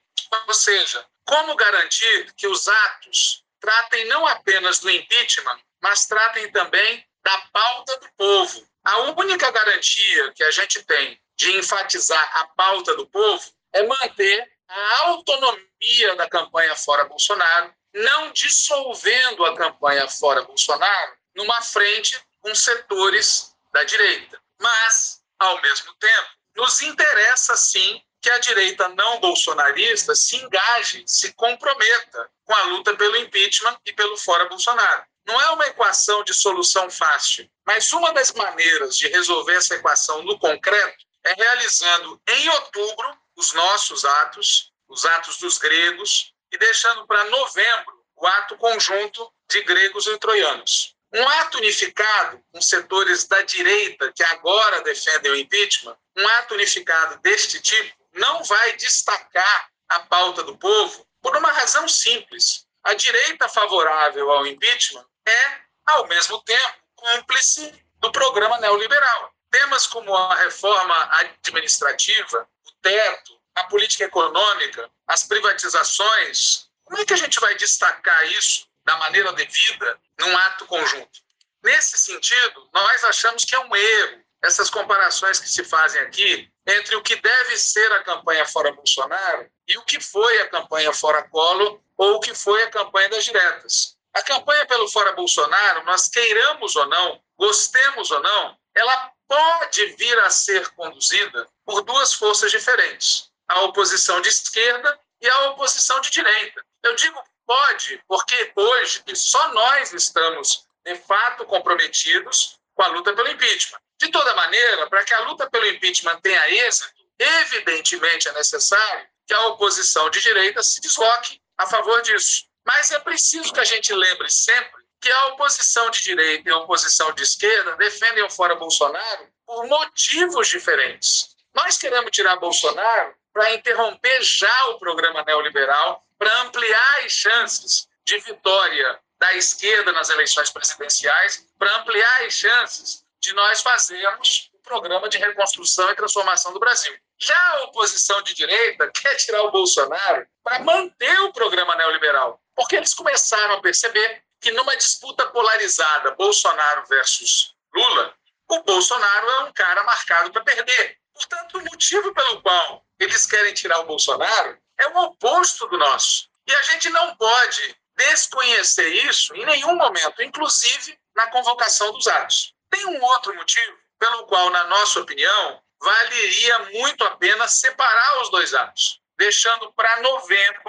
Ou 0.48 0.54
seja, 0.54 1.06
como 1.24 1.54
garantir 1.54 2.32
que 2.36 2.48
os 2.48 2.66
atos 2.66 3.44
tratem 3.60 4.06
não 4.06 4.26
apenas 4.26 4.80
do 4.80 4.90
impeachment, 4.90 5.60
mas 5.80 6.06
tratem 6.06 6.50
também 6.50 7.06
da 7.22 7.38
pauta 7.52 7.96
do 7.98 8.08
povo. 8.16 8.66
A 8.84 8.98
única 9.12 9.50
garantia 9.52 10.32
que 10.32 10.42
a 10.42 10.50
gente 10.50 10.82
tem 10.82 11.20
de 11.36 11.56
enfatizar 11.56 12.38
a 12.38 12.48
pauta 12.48 12.96
do 12.96 13.06
povo 13.06 13.52
é 13.72 13.84
manter 13.84 14.52
a 14.66 14.98
autonomia 15.06 16.16
da 16.16 16.28
campanha 16.28 16.74
fora 16.74 17.04
Bolsonaro, 17.04 17.72
não 17.94 18.32
dissolvendo 18.32 19.44
a 19.44 19.56
campanha 19.56 20.08
fora 20.08 20.42
Bolsonaro 20.42 21.12
numa 21.36 21.62
frente 21.62 22.20
com 22.40 22.52
setores 22.52 23.54
da 23.72 23.84
direita. 23.84 24.40
Mas, 24.60 25.19
ao 25.40 25.60
mesmo 25.62 25.92
tempo, 25.94 26.28
nos 26.54 26.82
interessa 26.82 27.56
sim 27.56 28.00
que 28.20 28.30
a 28.30 28.38
direita 28.38 28.88
não 28.90 29.18
bolsonarista 29.18 30.14
se 30.14 30.36
engaje, 30.36 31.02
se 31.06 31.32
comprometa 31.32 32.30
com 32.44 32.54
a 32.54 32.62
luta 32.64 32.94
pelo 32.94 33.16
impeachment 33.16 33.78
e 33.86 33.92
pelo 33.94 34.16
fora 34.18 34.44
Bolsonaro. 34.44 35.02
Não 35.26 35.40
é 35.40 35.50
uma 35.50 35.66
equação 35.66 36.22
de 36.22 36.34
solução 36.34 36.90
fácil, 36.90 37.50
mas 37.66 37.92
uma 37.92 38.12
das 38.12 38.32
maneiras 38.32 38.96
de 38.96 39.08
resolver 39.08 39.54
essa 39.54 39.74
equação 39.74 40.22
no 40.22 40.38
concreto 40.38 41.04
é 41.24 41.32
realizando 41.32 42.20
em 42.28 42.48
outubro 42.50 43.18
os 43.36 43.52
nossos 43.52 44.04
atos, 44.04 44.70
os 44.88 45.04
atos 45.04 45.38
dos 45.38 45.56
gregos, 45.56 46.34
e 46.52 46.58
deixando 46.58 47.06
para 47.06 47.24
novembro 47.24 48.04
o 48.16 48.26
ato 48.26 48.56
conjunto 48.56 49.32
de 49.48 49.62
gregos 49.62 50.06
e 50.06 50.18
troianos. 50.18 50.94
Um 51.12 51.28
ato 51.28 51.58
unificado 51.58 52.40
com 52.52 52.62
setores 52.62 53.26
da 53.26 53.42
direita 53.42 54.12
que 54.12 54.22
agora 54.22 54.80
defendem 54.82 55.32
o 55.32 55.36
impeachment, 55.36 55.96
um 56.16 56.28
ato 56.28 56.54
unificado 56.54 57.18
deste 57.18 57.60
tipo, 57.60 57.96
não 58.12 58.44
vai 58.44 58.76
destacar 58.76 59.70
a 59.88 60.00
pauta 60.00 60.44
do 60.44 60.56
povo 60.56 61.04
por 61.20 61.36
uma 61.36 61.50
razão 61.50 61.88
simples. 61.88 62.64
A 62.84 62.94
direita 62.94 63.48
favorável 63.48 64.30
ao 64.30 64.46
impeachment 64.46 65.04
é, 65.26 65.60
ao 65.86 66.06
mesmo 66.06 66.40
tempo, 66.42 66.78
cúmplice 66.94 67.74
do 67.98 68.12
programa 68.12 68.58
neoliberal. 68.58 69.34
Temas 69.50 69.86
como 69.88 70.14
a 70.14 70.36
reforma 70.36 71.10
administrativa, 71.42 72.48
o 72.66 72.72
teto, 72.80 73.40
a 73.56 73.64
política 73.64 74.04
econômica, 74.04 74.88
as 75.08 75.24
privatizações, 75.24 76.68
como 76.84 77.00
é 77.00 77.04
que 77.04 77.14
a 77.14 77.16
gente 77.16 77.40
vai 77.40 77.54
destacar 77.56 78.26
isso 78.32 78.69
da 78.84 78.96
maneira 78.96 79.32
devida 79.32 80.00
num 80.18 80.36
ato 80.36 80.66
conjunto? 80.66 81.20
Nesse 81.62 81.98
sentido, 81.98 82.68
nós 82.72 83.04
achamos 83.04 83.44
que 83.44 83.54
é 83.54 83.60
um 83.60 83.76
erro 83.76 84.24
essas 84.42 84.70
comparações 84.70 85.38
que 85.38 85.48
se 85.48 85.62
fazem 85.64 86.00
aqui 86.00 86.50
entre 86.66 86.96
o 86.96 87.02
que 87.02 87.16
deve 87.16 87.56
ser 87.58 87.92
a 87.92 88.02
campanha 88.02 88.46
fora 88.46 88.72
Bolsonaro 88.72 89.50
e 89.68 89.76
o 89.76 89.82
que 89.82 90.00
foi 90.00 90.40
a 90.40 90.48
campanha 90.48 90.92
fora 90.92 91.22
Collor 91.28 91.80
ou 91.96 92.14
o 92.14 92.20
que 92.20 92.34
foi 92.34 92.62
a 92.62 92.70
campanha 92.70 93.10
das 93.10 93.24
diretas. 93.24 93.96
A 94.14 94.22
campanha 94.22 94.66
pelo 94.66 94.88
fora 94.88 95.12
Bolsonaro, 95.12 95.84
nós 95.84 96.08
queiramos 96.08 96.74
ou 96.74 96.86
não, 96.86 97.22
gostemos 97.36 98.10
ou 98.10 98.20
não, 98.20 98.58
ela 98.74 99.12
pode 99.28 99.86
vir 99.96 100.18
a 100.20 100.30
ser 100.30 100.68
conduzida 100.70 101.46
por 101.64 101.82
duas 101.82 102.14
forças 102.14 102.50
diferentes, 102.50 103.30
a 103.46 103.62
oposição 103.62 104.20
de 104.20 104.28
esquerda 104.28 104.98
e 105.20 105.28
a 105.28 105.50
oposição 105.50 106.00
de 106.00 106.10
direita. 106.10 106.64
Eu 106.82 106.96
digo 106.96 107.22
pode, 107.50 108.00
porque 108.06 108.52
hoje 108.54 109.02
só 109.12 109.52
nós 109.52 109.92
estamos, 109.92 110.68
de 110.84 110.94
fato, 110.94 111.44
comprometidos 111.46 112.60
com 112.76 112.82
a 112.84 112.86
luta 112.86 113.12
pelo 113.12 113.28
impeachment. 113.28 113.80
De 113.98 114.08
toda 114.08 114.36
maneira, 114.36 114.88
para 114.88 115.02
que 115.02 115.12
a 115.12 115.18
luta 115.22 115.50
pelo 115.50 115.66
impeachment 115.66 116.20
tenha 116.20 116.48
êxito, 116.48 116.94
evidentemente 117.18 118.28
é 118.28 118.32
necessário 118.34 119.04
que 119.26 119.34
a 119.34 119.46
oposição 119.48 120.08
de 120.10 120.20
direita 120.20 120.62
se 120.62 120.80
desloque 120.80 121.42
a 121.58 121.66
favor 121.66 122.00
disso. 122.02 122.44
Mas 122.64 122.92
é 122.92 123.00
preciso 123.00 123.52
que 123.52 123.58
a 123.58 123.64
gente 123.64 123.92
lembre 123.92 124.30
sempre 124.30 124.84
que 125.00 125.10
a 125.10 125.26
oposição 125.28 125.90
de 125.90 126.04
direita 126.04 126.48
e 126.48 126.52
a 126.52 126.58
oposição 126.58 127.12
de 127.14 127.24
esquerda 127.24 127.74
defendem 127.74 128.22
o 128.22 128.30
fora 128.30 128.54
Bolsonaro 128.54 129.26
por 129.44 129.66
motivos 129.66 130.46
diferentes. 130.46 131.34
Nós 131.52 131.76
queremos 131.76 132.12
tirar 132.12 132.36
Bolsonaro 132.36 133.12
para 133.32 133.52
interromper 133.54 134.22
já 134.22 134.66
o 134.68 134.78
programa 134.78 135.24
neoliberal, 135.24 136.06
para 136.20 136.42
ampliar 136.42 137.04
as 137.06 137.12
chances 137.12 137.88
de 138.04 138.18
vitória 138.18 139.00
da 139.18 139.34
esquerda 139.34 139.90
nas 139.90 140.10
eleições 140.10 140.50
presidenciais, 140.50 141.46
para 141.58 141.74
ampliar 141.78 142.26
as 142.26 142.34
chances 142.34 143.02
de 143.18 143.32
nós 143.32 143.62
fazermos 143.62 144.50
o 144.52 144.58
programa 144.58 145.08
de 145.08 145.16
reconstrução 145.16 145.90
e 145.90 145.96
transformação 145.96 146.52
do 146.52 146.60
Brasil. 146.60 146.94
Já 147.18 147.38
a 147.52 147.64
oposição 147.64 148.20
de 148.22 148.34
direita 148.34 148.90
quer 148.92 149.14
tirar 149.16 149.42
o 149.44 149.50
Bolsonaro 149.50 150.26
para 150.44 150.58
manter 150.58 151.20
o 151.20 151.32
programa 151.32 151.74
neoliberal, 151.74 152.38
porque 152.54 152.76
eles 152.76 152.92
começaram 152.92 153.54
a 153.54 153.62
perceber 153.62 154.22
que 154.42 154.52
numa 154.52 154.76
disputa 154.76 155.26
polarizada, 155.28 156.10
Bolsonaro 156.12 156.86
versus 156.86 157.54
Lula, 157.74 158.14
o 158.48 158.62
Bolsonaro 158.62 159.30
é 159.30 159.40
um 159.44 159.52
cara 159.52 159.82
marcado 159.84 160.30
para 160.32 160.42
perder. 160.42 160.98
Portanto, 161.14 161.58
o 161.58 161.64
motivo 161.64 162.12
pelo 162.12 162.42
qual 162.42 162.84
eles 162.98 163.26
querem 163.26 163.54
tirar 163.54 163.80
o 163.80 163.86
Bolsonaro 163.86 164.58
é 164.80 164.88
o 164.88 165.04
oposto 165.04 165.66
do 165.68 165.78
nosso. 165.78 166.28
E 166.46 166.54
a 166.54 166.62
gente 166.62 166.90
não 166.90 167.14
pode 167.16 167.76
desconhecer 167.96 168.88
isso 169.06 169.34
em 169.34 169.44
nenhum 169.44 169.76
momento, 169.76 170.22
inclusive 170.22 170.98
na 171.14 171.26
convocação 171.28 171.92
dos 171.92 172.08
atos. 172.08 172.54
Tem 172.70 172.86
um 172.86 173.02
outro 173.02 173.34
motivo 173.34 173.78
pelo 173.98 174.26
qual, 174.26 174.48
na 174.50 174.64
nossa 174.64 175.00
opinião, 175.00 175.62
valeria 175.80 176.58
muito 176.70 177.04
a 177.04 177.10
pena 177.16 177.46
separar 177.46 178.22
os 178.22 178.30
dois 178.30 178.54
atos, 178.54 179.00
deixando 179.18 179.72
para 179.72 180.00
novembro, 180.00 180.62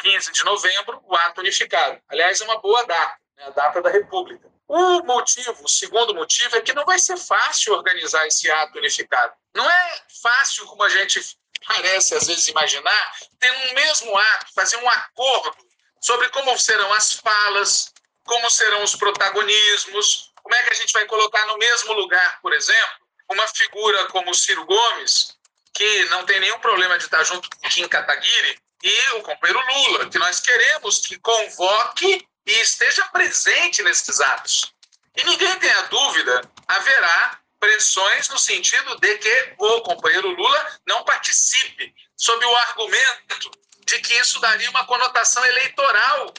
15 0.00 0.32
de 0.32 0.44
novembro, 0.44 1.00
o 1.04 1.16
ato 1.16 1.40
unificado. 1.40 2.00
Aliás, 2.08 2.40
é 2.40 2.44
uma 2.44 2.58
boa 2.58 2.84
data, 2.84 3.16
né? 3.36 3.44
a 3.46 3.50
data 3.50 3.80
da 3.80 3.90
República. 3.90 4.52
O 4.66 5.02
motivo, 5.02 5.64
o 5.64 5.68
segundo 5.68 6.14
motivo, 6.14 6.56
é 6.56 6.60
que 6.60 6.72
não 6.72 6.84
vai 6.84 6.98
ser 6.98 7.16
fácil 7.16 7.74
organizar 7.74 8.26
esse 8.26 8.50
ato 8.50 8.78
unificado. 8.78 9.34
Não 9.54 9.70
é 9.70 10.02
fácil, 10.22 10.66
como 10.66 10.82
a 10.82 10.88
gente 10.88 11.20
parece 11.66 12.14
às 12.14 12.26
vezes 12.26 12.48
imaginar, 12.48 13.12
ter 13.38 13.50
um 13.50 13.74
mesmo 13.74 14.16
ato, 14.16 14.54
fazer 14.54 14.76
um 14.76 14.88
acordo 14.88 15.56
sobre 16.00 16.28
como 16.28 16.58
serão 16.58 16.92
as 16.92 17.12
falas, 17.12 17.92
como 18.24 18.50
serão 18.50 18.82
os 18.82 18.94
protagonismos, 18.94 20.32
como 20.42 20.54
é 20.54 20.62
que 20.62 20.70
a 20.70 20.74
gente 20.74 20.92
vai 20.92 21.06
colocar 21.06 21.46
no 21.46 21.58
mesmo 21.58 21.92
lugar, 21.94 22.40
por 22.40 22.52
exemplo, 22.52 23.04
uma 23.30 23.46
figura 23.48 24.06
como 24.06 24.30
o 24.30 24.34
Ciro 24.34 24.64
Gomes, 24.66 25.36
que 25.72 26.04
não 26.06 26.24
tem 26.24 26.40
nenhum 26.40 26.58
problema 26.58 26.98
de 26.98 27.04
estar 27.04 27.24
junto 27.24 27.48
com 27.50 27.68
Kim 27.68 27.88
Kataguiri, 27.88 28.58
e 28.82 29.10
o 29.12 29.22
companheiro 29.22 29.64
Lula, 29.66 30.10
que 30.10 30.18
nós 30.18 30.40
queremos 30.40 30.98
que 30.98 31.18
convoque 31.18 32.26
e 32.46 32.52
esteja 32.60 33.04
presente 33.06 33.82
nesses 33.82 34.20
atos. 34.20 34.74
E 35.16 35.24
ninguém 35.24 35.58
tenha 35.58 35.82
dúvida, 35.84 36.42
haverá 36.68 37.40
pressões 37.64 38.28
no 38.28 38.38
sentido 38.38 38.94
de 39.00 39.16
que 39.16 39.54
o 39.56 39.80
companheiro 39.80 40.28
Lula 40.28 40.78
não 40.86 41.02
participe, 41.02 41.94
sob 42.14 42.44
o 42.44 42.56
argumento 42.56 43.50
de 43.86 43.98
que 44.00 44.12
isso 44.16 44.38
daria 44.38 44.68
uma 44.68 44.84
conotação 44.84 45.42
eleitoral 45.46 46.34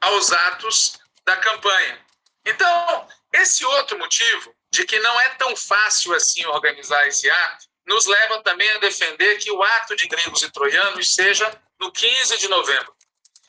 aos 0.00 0.32
atos 0.32 1.00
da 1.24 1.36
campanha. 1.38 1.98
Então, 2.44 3.08
esse 3.32 3.64
outro 3.64 3.98
motivo 3.98 4.54
de 4.70 4.84
que 4.84 4.96
não 5.00 5.20
é 5.22 5.30
tão 5.30 5.56
fácil 5.56 6.14
assim 6.14 6.44
organizar 6.46 7.04
esse 7.08 7.28
ato, 7.28 7.66
nos 7.84 8.06
leva 8.06 8.40
também 8.42 8.70
a 8.70 8.78
defender 8.78 9.38
que 9.38 9.50
o 9.50 9.60
ato 9.60 9.96
de 9.96 10.06
gregos 10.06 10.42
e 10.42 10.50
troianos 10.52 11.14
seja 11.14 11.50
no 11.80 11.90
15 11.90 12.38
de 12.38 12.46
novembro. 12.46 12.94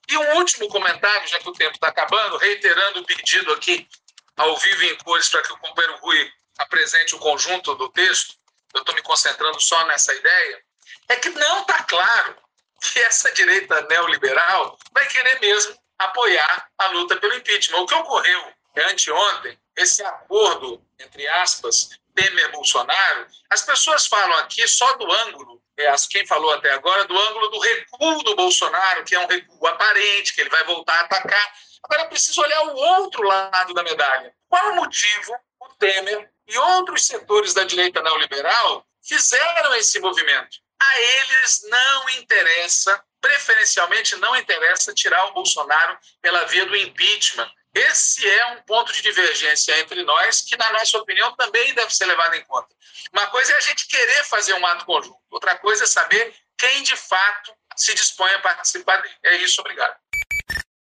E 0.09 0.17
um 0.17 0.38
último 0.38 0.67
comentário, 0.69 1.27
já 1.27 1.38
que 1.39 1.50
o 1.50 1.53
tempo 1.53 1.75
está 1.75 1.88
acabando, 1.88 2.38
reiterando 2.38 3.00
o 3.00 3.05
pedido 3.05 3.53
aqui 3.53 3.88
ao 4.35 4.57
vivo 4.57 4.83
em 4.85 4.97
cores 4.97 5.29
para 5.29 5.43
que 5.43 5.53
o 5.53 5.57
companheiro 5.57 5.97
Rui 6.00 6.31
apresente 6.57 7.15
o 7.15 7.19
conjunto 7.19 7.75
do 7.75 7.89
texto, 7.89 8.35
eu 8.74 8.81
estou 8.81 8.95
me 8.95 9.01
concentrando 9.01 9.59
só 9.62 9.85
nessa 9.85 10.13
ideia, 10.13 10.62
é 11.09 11.15
que 11.15 11.29
não 11.29 11.62
está 11.62 11.83
claro 11.83 12.35
que 12.81 13.00
essa 13.00 13.31
direita 13.31 13.81
neoliberal 13.83 14.77
vai 14.91 15.07
querer 15.07 15.39
mesmo 15.39 15.77
apoiar 15.97 16.69
a 16.77 16.88
luta 16.88 17.15
pelo 17.17 17.35
impeachment. 17.35 17.79
O 17.79 17.85
que 17.85 17.95
ocorreu 17.95 18.53
anteontem, 18.77 19.57
esse 19.75 20.03
acordo, 20.03 20.81
entre 21.00 21.27
aspas, 21.27 21.89
Temer-Bolsonaro, 22.13 23.27
as 23.50 23.63
pessoas 23.63 24.07
falam 24.07 24.38
aqui 24.39 24.67
só 24.67 24.93
do 24.95 25.12
ângulo, 25.12 25.62
é, 25.77 25.93
quem 26.09 26.25
falou 26.25 26.53
até 26.53 26.71
agora, 26.71 27.05
do 27.05 27.17
ângulo 27.17 27.50
do 27.50 27.59
recuo 27.59 28.24
do 28.24 28.35
Bolsonaro, 28.35 29.03
que 29.03 29.15
é 29.15 29.19
um 29.19 29.27
recuo 29.27 29.67
aparente, 29.67 30.33
que 30.33 30.41
ele 30.41 30.50
vai 30.50 30.63
voltar 30.63 30.93
a 30.93 31.01
atacar. 31.01 31.53
Agora 31.83 32.07
preciso 32.07 32.41
olhar 32.41 32.63
o 32.67 32.75
outro 32.75 33.21
lado 33.24 33.74
da 33.74 33.83
medalha. 33.83 34.33
Qual 34.47 34.71
o 34.71 34.75
motivo 34.75 35.33
o 35.69 35.75
Temer 35.75 36.29
e 36.48 36.57
outros 36.57 37.05
setores 37.05 37.53
da 37.53 37.63
direita 37.63 38.01
neoliberal 38.01 38.86
fizeram 39.01 39.75
esse 39.75 40.00
movimento? 40.00 40.57
A 40.79 41.00
eles 41.00 41.62
não 41.69 42.10
interessa, 42.10 43.03
preferencialmente 43.22 44.15
não 44.17 44.36
interessa, 44.36 44.93
tirar 44.93 45.25
o 45.27 45.34
Bolsonaro 45.34 45.98
pela 46.22 46.45
via 46.45 46.65
do 46.65 46.75
impeachment 46.75 47.50
esse 47.75 48.25
é 48.25 48.53
um 48.53 48.62
ponto 48.62 48.93
de 48.93 49.01
divergência 49.01 49.77
entre 49.81 50.01
nós 50.03 50.41
que, 50.43 50.55
na 50.55 50.72
nossa 50.72 50.98
opinião, 50.98 51.36
também 51.36 51.74
deve 51.74 51.93
ser 51.93 52.05
levado 52.05 52.34
em 52.36 52.43
conta. 52.45 52.74
Uma 53.12 53.27
coisa 53.27 53.51
é 53.51 53.57
a 53.57 53.60
gente 53.60 53.86
querer 53.88 54.24
fazer 54.24 54.53
um 54.53 54.65
ato 54.65 54.86
conjunto, 54.86 55.19
outra 55.29 55.57
coisa 55.57 55.84
é 55.84 55.88
saber 55.88 56.34
quem 56.57 56.84
de 56.84 56.95
fato 56.95 57.51
se 57.75 57.93
dispõe 57.93 58.31
a 58.31 58.39
participar 58.39 59.01
dele. 59.01 59.13
É 59.25 59.36
isso, 59.38 59.60
obrigado. 59.60 59.93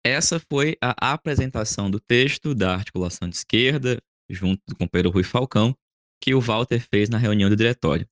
Essa 0.03 0.41
foi 0.51 0.75
a 0.81 1.13
apresentação 1.13 1.89
do 1.89 2.00
texto 2.00 2.53
da 2.53 2.73
articulação 2.73 3.29
de 3.29 3.38
esquerda, 3.38 4.01
junto 4.33 4.61
do 4.67 4.75
companheiro 4.75 5.09
Rui 5.09 5.23
Falcão, 5.23 5.75
que 6.21 6.33
o 6.33 6.41
Walter 6.41 6.79
fez 6.79 7.09
na 7.09 7.17
reunião 7.17 7.50
do 7.50 7.55
diretório. 7.55 8.07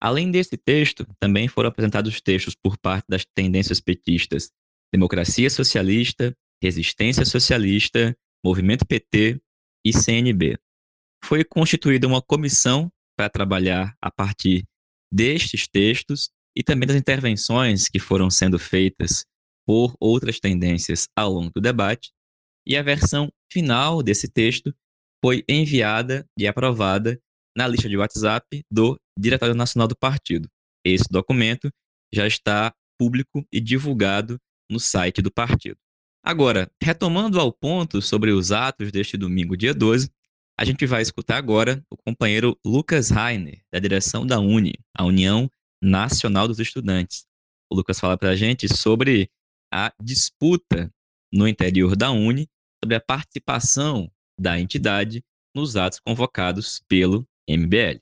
Além 0.00 0.30
desse 0.30 0.56
texto, 0.56 1.06
também 1.18 1.48
foram 1.48 1.68
apresentados 1.68 2.20
textos 2.20 2.54
por 2.54 2.78
parte 2.78 3.06
das 3.08 3.24
tendências 3.34 3.80
petistas 3.80 4.50
Democracia 4.92 5.50
Socialista, 5.50 6.34
Resistência 6.62 7.24
Socialista, 7.24 8.16
Movimento 8.44 8.86
PT 8.86 9.40
e 9.84 9.92
CNB. 9.92 10.56
Foi 11.24 11.44
constituída 11.44 12.06
uma 12.06 12.22
comissão 12.22 12.90
para 13.16 13.28
trabalhar 13.28 13.94
a 14.00 14.10
partir 14.10 14.64
destes 15.12 15.66
textos 15.66 16.30
e 16.56 16.62
também 16.62 16.86
das 16.86 16.96
intervenções 16.96 17.88
que 17.88 17.98
foram 17.98 18.30
sendo 18.30 18.58
feitas 18.58 19.24
por 19.66 19.94
outras 20.00 20.40
tendências 20.40 21.08
ao 21.14 21.32
longo 21.32 21.50
do 21.54 21.60
debate, 21.60 22.10
e 22.66 22.76
a 22.76 22.82
versão 22.82 23.30
final 23.52 24.02
desse 24.02 24.28
texto 24.28 24.74
foi 25.24 25.44
enviada 25.48 26.26
e 26.38 26.46
aprovada 26.46 27.20
na 27.56 27.66
lista 27.66 27.88
de 27.88 27.96
WhatsApp 27.96 28.62
do 28.70 28.98
Diretório 29.18 29.54
Nacional 29.54 29.88
do 29.88 29.96
Partido. 29.96 30.48
Esse 30.84 31.06
documento 31.10 31.70
já 32.14 32.26
está 32.26 32.72
público 32.98 33.44
e 33.52 33.60
divulgado 33.60 34.38
no 34.70 34.78
site 34.78 35.22
do 35.22 35.30
partido. 35.30 35.76
Agora, 36.24 36.70
retomando 36.82 37.40
ao 37.40 37.52
ponto 37.52 38.02
sobre 38.02 38.32
os 38.32 38.52
atos 38.52 38.92
deste 38.92 39.16
domingo, 39.16 39.56
dia 39.56 39.72
12, 39.72 40.10
a 40.58 40.64
gente 40.64 40.84
vai 40.86 41.02
escutar 41.02 41.36
agora 41.36 41.82
o 41.90 41.96
companheiro 41.96 42.58
Lucas 42.64 43.10
Rainer, 43.10 43.62
da 43.72 43.78
direção 43.78 44.26
da 44.26 44.40
UNE, 44.40 44.74
a 44.96 45.04
União 45.04 45.48
Nacional 45.82 46.48
dos 46.48 46.58
Estudantes. 46.58 47.24
O 47.70 47.76
Lucas 47.76 48.00
fala 48.00 48.18
para 48.18 48.30
a 48.30 48.36
gente 48.36 48.68
sobre 48.68 49.30
a 49.72 49.92
disputa 50.02 50.92
no 51.32 51.46
interior 51.46 51.94
da 51.94 52.10
UNE, 52.10 52.48
sobre 52.82 52.96
a 52.96 53.00
participação 53.00 54.10
da 54.38 54.58
entidade 54.58 55.22
nos 55.54 55.76
atos 55.76 55.98
convocados 55.98 56.80
pelo 56.88 57.26
MBL. 57.48 58.00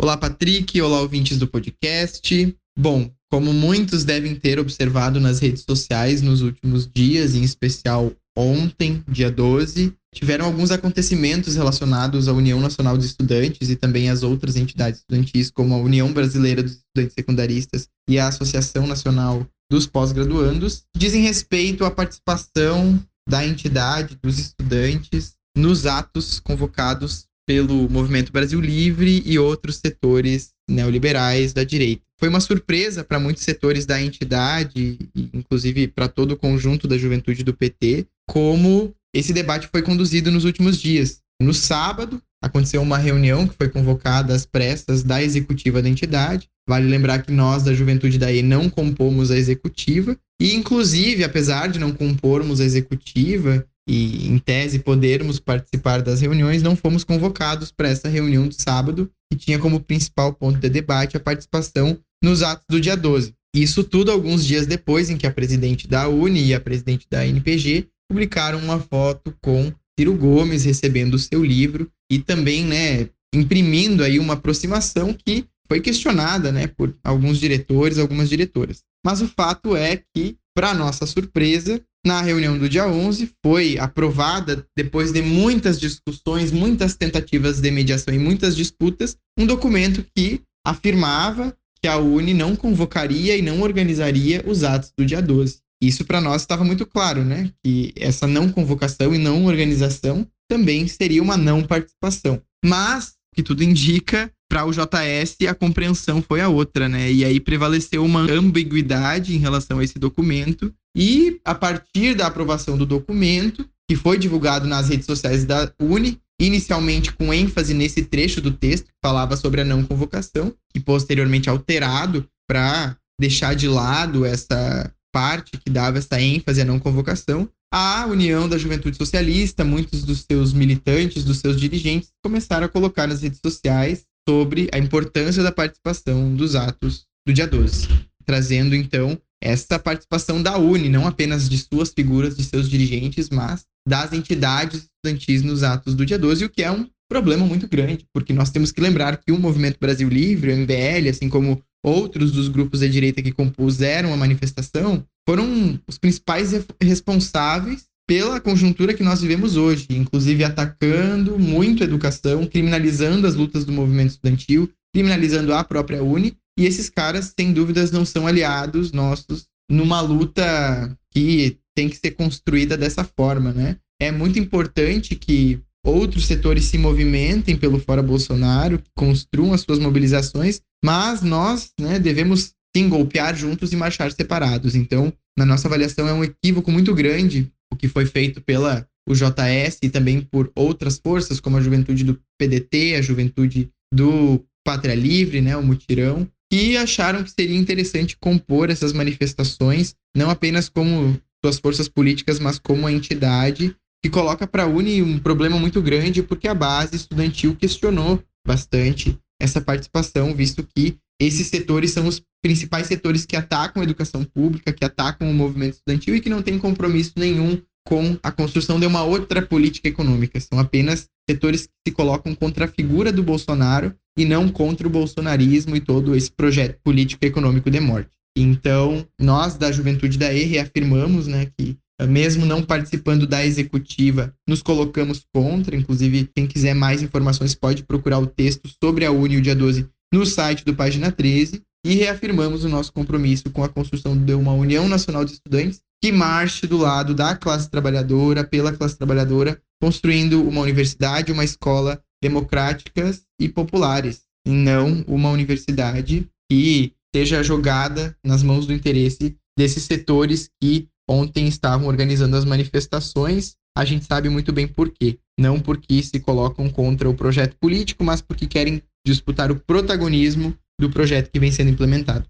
Olá, 0.00 0.16
Patrick. 0.16 0.80
Olá, 0.80 1.00
ouvintes 1.00 1.38
do 1.38 1.46
podcast. 1.46 2.56
Bom, 2.78 3.10
como 3.30 3.52
muitos 3.52 4.04
devem 4.04 4.34
ter 4.34 4.58
observado 4.58 5.20
nas 5.20 5.38
redes 5.38 5.64
sociais 5.68 6.22
nos 6.22 6.40
últimos 6.40 6.88
dias, 6.88 7.34
em 7.34 7.42
especial 7.42 8.12
ontem, 8.36 9.02
dia 9.08 9.30
12, 9.30 9.92
tiveram 10.14 10.46
alguns 10.46 10.70
acontecimentos 10.70 11.56
relacionados 11.56 12.28
à 12.28 12.32
União 12.32 12.60
Nacional 12.60 12.96
dos 12.96 13.06
Estudantes 13.06 13.68
e 13.68 13.76
também 13.76 14.08
às 14.08 14.22
outras 14.22 14.56
entidades 14.56 15.00
estudantis, 15.00 15.50
como 15.50 15.74
a 15.74 15.78
União 15.78 16.12
Brasileira 16.12 16.62
dos 16.62 16.72
Estudantes 16.72 17.14
Secundaristas 17.14 17.88
e 18.08 18.18
a 18.18 18.28
Associação 18.28 18.86
Nacional 18.86 19.46
dos 19.70 19.86
Pós-Graduandos, 19.86 20.84
dizem 20.96 21.22
respeito 21.22 21.84
à 21.84 21.90
participação 21.90 22.98
da 23.28 23.46
entidade, 23.46 24.18
dos 24.22 24.38
estudantes, 24.38 25.34
nos 25.54 25.86
atos 25.86 26.40
convocados 26.40 27.26
pelo 27.46 27.88
Movimento 27.90 28.32
Brasil 28.32 28.60
Livre 28.60 29.22
e 29.24 29.38
outros 29.38 29.76
setores 29.76 30.50
neoliberais 30.68 31.52
da 31.52 31.64
direita. 31.64 32.02
Foi 32.18 32.28
uma 32.28 32.40
surpresa 32.40 33.04
para 33.04 33.20
muitos 33.20 33.42
setores 33.42 33.86
da 33.86 34.00
entidade, 34.02 34.98
inclusive 35.14 35.88
para 35.88 36.08
todo 36.08 36.32
o 36.32 36.36
conjunto 36.36 36.88
da 36.88 36.98
juventude 36.98 37.44
do 37.44 37.54
PT, 37.54 38.06
como 38.28 38.94
esse 39.14 39.32
debate 39.32 39.68
foi 39.68 39.82
conduzido 39.82 40.30
nos 40.30 40.44
últimos 40.44 40.80
dias. 40.80 41.20
No 41.40 41.54
sábado, 41.54 42.20
aconteceu 42.42 42.82
uma 42.82 42.98
reunião 42.98 43.46
que 43.46 43.54
foi 43.56 43.68
convocada 43.68 44.34
às 44.34 44.44
pressas 44.44 45.02
da 45.02 45.22
executiva 45.22 45.80
da 45.80 45.88
entidade. 45.88 46.48
Vale 46.68 46.86
lembrar 46.86 47.22
que 47.22 47.32
nós, 47.32 47.62
da 47.62 47.72
Juventude 47.72 48.18
da 48.18 48.32
E, 48.32 48.42
não 48.42 48.68
compomos 48.68 49.30
a 49.30 49.36
executiva. 49.36 50.18
E, 50.40 50.54
inclusive, 50.54 51.24
apesar 51.24 51.68
de 51.68 51.78
não 51.78 51.92
compormos 51.92 52.60
a 52.60 52.64
executiva 52.64 53.66
e, 53.88 54.28
em 54.28 54.38
tese, 54.38 54.78
podermos 54.78 55.40
participar 55.40 56.00
das 56.00 56.20
reuniões, 56.20 56.62
não 56.62 56.76
fomos 56.76 57.02
convocados 57.02 57.72
para 57.72 57.88
essa 57.88 58.08
reunião 58.08 58.46
de 58.46 58.54
sábado, 58.60 59.10
que 59.30 59.38
tinha 59.38 59.58
como 59.58 59.80
principal 59.80 60.32
ponto 60.32 60.58
de 60.58 60.68
debate 60.68 61.16
a 61.16 61.20
participação 61.20 61.98
nos 62.22 62.42
atos 62.42 62.64
do 62.68 62.80
dia 62.80 62.96
12. 62.96 63.34
Isso 63.54 63.82
tudo 63.82 64.12
alguns 64.12 64.44
dias 64.44 64.66
depois 64.66 65.10
em 65.10 65.16
que 65.16 65.26
a 65.26 65.32
presidente 65.32 65.88
da 65.88 66.08
UNE 66.08 66.44
e 66.44 66.54
a 66.54 66.60
presidente 66.60 67.06
da 67.10 67.26
NPG 67.26 67.88
publicaram 68.08 68.58
uma 68.58 68.78
foto 68.78 69.34
com 69.42 69.72
Ciro 69.98 70.14
Gomes 70.14 70.64
recebendo 70.64 71.14
o 71.14 71.18
seu 71.18 71.44
livro 71.44 71.90
e 72.10 72.18
também, 72.18 72.64
né, 72.64 73.08
imprimindo 73.34 74.04
aí 74.04 74.18
uma 74.18 74.34
aproximação 74.34 75.12
que 75.12 75.44
foi 75.66 75.80
questionada, 75.80 76.52
né, 76.52 76.66
por 76.66 76.94
alguns 77.02 77.38
diretores, 77.38 77.98
algumas 77.98 78.28
diretoras. 78.28 78.82
Mas 79.04 79.20
o 79.20 79.28
fato 79.28 79.76
é 79.76 80.02
que, 80.14 80.36
para 80.54 80.74
nossa 80.74 81.06
surpresa, 81.06 81.80
na 82.06 82.22
reunião 82.22 82.58
do 82.58 82.68
dia 82.68 82.86
11 82.86 83.30
foi 83.44 83.78
aprovada, 83.78 84.64
depois 84.76 85.12
de 85.12 85.20
muitas 85.20 85.78
discussões, 85.78 86.52
muitas 86.52 86.96
tentativas 86.96 87.60
de 87.60 87.70
mediação 87.70 88.14
e 88.14 88.18
muitas 88.18 88.56
disputas, 88.56 89.16
um 89.38 89.46
documento 89.46 90.04
que 90.16 90.40
afirmava 90.66 91.54
que 91.80 91.88
a 91.88 91.96
UNE 91.96 92.34
não 92.34 92.56
convocaria 92.56 93.36
e 93.36 93.42
não 93.42 93.60
organizaria 93.60 94.42
os 94.46 94.64
atos 94.64 94.92
do 94.96 95.04
dia 95.04 95.22
12. 95.22 95.58
Isso 95.82 96.04
para 96.04 96.20
nós 96.20 96.42
estava 96.42 96.64
muito 96.64 96.84
claro, 96.84 97.24
né? 97.24 97.52
Que 97.64 97.92
essa 97.96 98.26
não 98.26 98.50
convocação 98.50 99.14
e 99.14 99.18
não 99.18 99.44
organização 99.44 100.26
também 100.50 100.88
seria 100.88 101.22
uma 101.22 101.36
não 101.36 101.62
participação. 101.62 102.42
Mas, 102.64 103.14
que 103.34 103.42
tudo 103.42 103.62
indica, 103.62 104.32
para 104.48 104.64
o 104.64 104.72
JS 104.72 105.36
a 105.48 105.54
compreensão 105.54 106.22
foi 106.22 106.40
a 106.40 106.48
outra, 106.48 106.88
né? 106.88 107.12
E 107.12 107.24
aí 107.24 107.38
prevaleceu 107.38 108.04
uma 108.04 108.20
ambiguidade 108.20 109.34
em 109.34 109.38
relação 109.38 109.78
a 109.78 109.84
esse 109.84 109.98
documento. 109.98 110.72
E 110.96 111.38
a 111.44 111.54
partir 111.54 112.14
da 112.14 112.26
aprovação 112.26 112.76
do 112.76 112.86
documento, 112.86 113.68
que 113.88 113.96
foi 113.96 114.18
divulgado 114.18 114.66
nas 114.66 114.88
redes 114.88 115.06
sociais 115.06 115.44
da 115.44 115.70
Uni, 115.78 116.18
inicialmente 116.40 117.12
com 117.12 117.32
ênfase 117.32 117.74
nesse 117.74 118.02
trecho 118.04 118.40
do 118.40 118.50
texto 118.50 118.86
que 118.86 118.92
falava 119.02 119.36
sobre 119.36 119.60
a 119.60 119.64
não 119.64 119.84
convocação, 119.84 120.54
e 120.74 120.80
posteriormente 120.80 121.50
alterado 121.50 122.26
para 122.48 122.96
deixar 123.20 123.54
de 123.54 123.68
lado 123.68 124.24
essa 124.24 124.92
parte 125.12 125.58
que 125.58 125.70
dava 125.70 125.98
essa 125.98 126.20
ênfase 126.20 126.60
à 126.60 126.64
não 126.64 126.78
convocação, 126.78 127.48
a 127.72 128.06
União 128.06 128.48
da 128.48 128.56
Juventude 128.56 128.96
Socialista, 128.96 129.62
muitos 129.62 130.02
dos 130.02 130.24
seus 130.30 130.52
militantes, 130.52 131.24
dos 131.24 131.38
seus 131.38 131.60
dirigentes, 131.60 132.10
começaram 132.24 132.64
a 132.64 132.68
colocar 132.68 133.06
nas 133.06 133.22
redes 133.22 133.40
sociais 133.44 134.04
sobre 134.28 134.68
a 134.74 134.78
importância 134.78 135.42
da 135.42 135.50
participação 135.50 136.34
dos 136.34 136.54
atos 136.54 137.06
do 137.26 137.32
dia 137.32 137.46
12, 137.46 137.88
trazendo 138.26 138.76
então 138.76 139.18
essa 139.42 139.78
participação 139.78 140.42
da 140.42 140.58
UNE, 140.58 140.90
não 140.90 141.06
apenas 141.06 141.48
de 141.48 141.56
suas 141.56 141.94
figuras, 141.94 142.36
de 142.36 142.44
seus 142.44 142.68
dirigentes, 142.68 143.30
mas 143.30 143.64
das 143.88 144.12
entidades 144.12 144.82
estudantis 144.82 145.42
nos 145.42 145.62
atos 145.62 145.94
do 145.94 146.04
dia 146.04 146.18
12, 146.18 146.44
o 146.44 146.50
que 146.50 146.62
é 146.62 146.70
um 146.70 146.86
problema 147.10 147.46
muito 147.46 147.66
grande, 147.66 148.04
porque 148.12 148.34
nós 148.34 148.50
temos 148.50 148.70
que 148.70 148.82
lembrar 148.82 149.16
que 149.16 149.32
o 149.32 149.38
Movimento 149.38 149.78
Brasil 149.80 150.10
Livre, 150.10 150.52
o 150.52 150.56
MBL, 150.58 151.08
assim 151.08 151.30
como 151.30 151.62
outros 151.82 152.30
dos 152.30 152.48
grupos 152.48 152.80
da 152.80 152.86
direita 152.86 153.22
que 153.22 153.32
compuseram 153.32 154.12
a 154.12 154.16
manifestação, 154.16 155.02
foram 155.26 155.80
os 155.88 155.96
principais 155.96 156.52
responsáveis 156.82 157.86
pela 158.08 158.40
conjuntura 158.40 158.94
que 158.94 159.02
nós 159.02 159.20
vivemos 159.20 159.58
hoje, 159.58 159.86
inclusive 159.90 160.42
atacando 160.42 161.38
muito 161.38 161.82
a 161.82 161.86
educação, 161.86 162.46
criminalizando 162.46 163.26
as 163.26 163.34
lutas 163.34 163.66
do 163.66 163.72
movimento 163.72 164.12
estudantil, 164.12 164.70
criminalizando 164.94 165.52
a 165.52 165.62
própria 165.62 166.02
Uni, 166.02 166.34
e 166.58 166.64
esses 166.64 166.88
caras, 166.88 167.34
sem 167.38 167.52
dúvidas, 167.52 167.92
não 167.92 168.06
são 168.06 168.26
aliados 168.26 168.92
nossos 168.92 169.46
numa 169.70 170.00
luta 170.00 170.96
que 171.12 171.58
tem 171.76 171.90
que 171.90 171.96
ser 171.96 172.12
construída 172.12 172.78
dessa 172.78 173.04
forma, 173.04 173.52
né? 173.52 173.76
É 174.00 174.10
muito 174.10 174.38
importante 174.38 175.14
que 175.14 175.60
outros 175.84 176.26
setores 176.26 176.64
se 176.64 176.78
movimentem 176.78 177.56
pelo 177.56 177.78
fora 177.78 178.02
Bolsonaro, 178.02 178.82
construam 178.96 179.52
as 179.52 179.60
suas 179.60 179.78
mobilizações, 179.78 180.62
mas 180.82 181.20
nós 181.20 181.72
né, 181.78 181.98
devemos 181.98 182.54
sim 182.74 182.88
golpear 182.88 183.36
juntos 183.36 183.72
e 183.72 183.76
marchar 183.76 184.10
separados. 184.12 184.74
Então, 184.74 185.12
na 185.36 185.44
nossa 185.44 185.68
avaliação, 185.68 186.08
é 186.08 186.12
um 186.12 186.24
equívoco 186.24 186.70
muito 186.70 186.94
grande 186.94 187.52
o 187.72 187.76
que 187.76 187.88
foi 187.88 188.06
feito 188.06 188.40
pela 188.40 188.86
o 189.08 189.14
JS 189.14 189.78
e 189.82 189.88
também 189.88 190.20
por 190.20 190.52
outras 190.54 190.98
forças, 190.98 191.40
como 191.40 191.56
a 191.56 191.62
juventude 191.62 192.04
do 192.04 192.20
PDT, 192.38 192.96
a 192.96 193.02
juventude 193.02 193.70
do 193.92 194.44
Pátria 194.62 194.94
Livre, 194.94 195.40
né, 195.40 195.56
o 195.56 195.62
Mutirão, 195.62 196.28
que 196.52 196.76
acharam 196.76 197.24
que 197.24 197.30
seria 197.30 197.56
interessante 197.56 198.16
compor 198.18 198.68
essas 198.68 198.92
manifestações, 198.92 199.94
não 200.14 200.28
apenas 200.28 200.68
como 200.68 201.18
suas 201.42 201.58
forças 201.58 201.88
políticas, 201.88 202.38
mas 202.38 202.58
como 202.58 202.86
a 202.86 202.92
entidade 202.92 203.74
que 204.02 204.10
coloca 204.10 204.46
para 204.46 204.64
a 204.64 204.66
Uni 204.66 205.02
um 205.02 205.18
problema 205.18 205.58
muito 205.58 205.80
grande, 205.80 206.22
porque 206.22 206.46
a 206.46 206.54
base 206.54 206.94
estudantil 206.94 207.56
questionou 207.56 208.22
bastante 208.46 209.18
essa 209.40 209.60
participação, 209.60 210.34
visto 210.34 210.66
que 210.74 210.98
esses 211.20 211.48
setores 211.48 211.90
são 211.90 212.06
os 212.06 212.22
principais 212.42 212.86
setores 212.86 213.26
que 213.26 213.36
atacam 213.36 213.82
a 213.82 213.84
educação 213.84 214.24
pública, 214.24 214.72
que 214.72 214.84
atacam 214.84 215.28
o 215.28 215.34
movimento 215.34 215.74
estudantil 215.74 216.14
e 216.14 216.20
que 216.20 216.30
não 216.30 216.42
têm 216.42 216.58
compromisso 216.58 217.12
nenhum 217.16 217.60
com 217.86 218.16
a 218.22 218.30
construção 218.30 218.78
de 218.78 218.86
uma 218.86 219.02
outra 219.02 219.42
política 219.42 219.88
econômica. 219.88 220.38
São 220.38 220.58
apenas 220.58 221.06
setores 221.28 221.66
que 221.66 221.88
se 221.88 221.94
colocam 221.94 222.34
contra 222.34 222.66
a 222.66 222.68
figura 222.68 223.10
do 223.10 223.22
Bolsonaro 223.22 223.94
e 224.16 224.24
não 224.24 224.48
contra 224.48 224.86
o 224.86 224.90
bolsonarismo 224.90 225.74
e 225.74 225.80
todo 225.80 226.14
esse 226.14 226.30
projeto 226.30 226.78
político 226.84 227.24
econômico 227.24 227.70
de 227.70 227.80
morte. 227.80 228.10
Então, 228.36 229.04
nós 229.18 229.56
da 229.56 229.72
Juventude 229.72 230.18
da 230.18 230.32
E 230.32 230.44
reafirmamos 230.44 231.26
né, 231.26 231.50
que 231.56 231.76
mesmo 232.06 232.46
não 232.46 232.62
participando 232.62 233.26
da 233.26 233.44
executiva, 233.44 234.32
nos 234.46 234.62
colocamos 234.62 235.24
contra. 235.34 235.74
Inclusive, 235.74 236.30
quem 236.32 236.46
quiser 236.46 236.74
mais 236.74 237.02
informações 237.02 237.54
pode 237.56 237.82
procurar 237.82 238.20
o 238.20 238.26
texto 238.26 238.68
sobre 238.82 239.04
a 239.04 239.10
Uni 239.10 239.38
o 239.38 239.42
dia 239.42 239.56
12 239.56 239.88
no 240.12 240.24
site 240.24 240.64
do 240.64 240.74
Página 240.74 241.12
13 241.12 241.62
e 241.84 241.94
reafirmamos 241.94 242.64
o 242.64 242.68
nosso 242.68 242.92
compromisso 242.92 243.50
com 243.50 243.62
a 243.62 243.68
construção 243.68 244.16
de 244.16 244.34
uma 244.34 244.52
União 244.52 244.88
Nacional 244.88 245.24
de 245.24 245.32
Estudantes 245.32 245.80
que 246.02 246.12
marche 246.12 246.66
do 246.66 246.76
lado 246.76 247.14
da 247.14 247.36
classe 247.36 247.68
trabalhadora, 247.68 248.44
pela 248.44 248.72
classe 248.72 248.96
trabalhadora, 248.96 249.60
construindo 249.80 250.46
uma 250.46 250.60
universidade, 250.60 251.32
uma 251.32 251.44
escola 251.44 252.00
democráticas 252.22 253.22
e 253.40 253.48
populares, 253.48 254.22
e 254.46 254.50
não 254.50 255.04
uma 255.06 255.30
universidade 255.30 256.28
que 256.50 256.92
seja 257.14 257.42
jogada 257.42 258.16
nas 258.24 258.42
mãos 258.42 258.66
do 258.66 258.72
interesse 258.72 259.36
desses 259.58 259.84
setores 259.84 260.48
que 260.62 260.88
ontem 261.08 261.46
estavam 261.48 261.88
organizando 261.88 262.36
as 262.36 262.44
manifestações. 262.44 263.56
A 263.76 263.84
gente 263.84 264.04
sabe 264.04 264.28
muito 264.28 264.52
bem 264.52 264.66
por 264.66 264.90
quê. 264.90 265.18
Não 265.38 265.60
porque 265.60 266.02
se 266.02 266.18
colocam 266.20 266.68
contra 266.68 267.08
o 267.08 267.14
projeto 267.14 267.56
político, 267.60 268.04
mas 268.04 268.20
porque 268.20 268.46
querem 268.46 268.82
disputar 269.08 269.50
o 269.50 269.58
protagonismo 269.58 270.56
do 270.78 270.90
projeto 270.90 271.30
que 271.30 271.40
vem 271.40 271.50
sendo 271.50 271.70
implementado. 271.70 272.26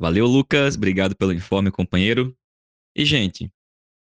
Valeu, 0.00 0.26
Lucas. 0.26 0.76
Obrigado 0.76 1.16
pelo 1.16 1.32
informe, 1.32 1.70
companheiro. 1.70 2.36
E, 2.96 3.04
gente, 3.04 3.50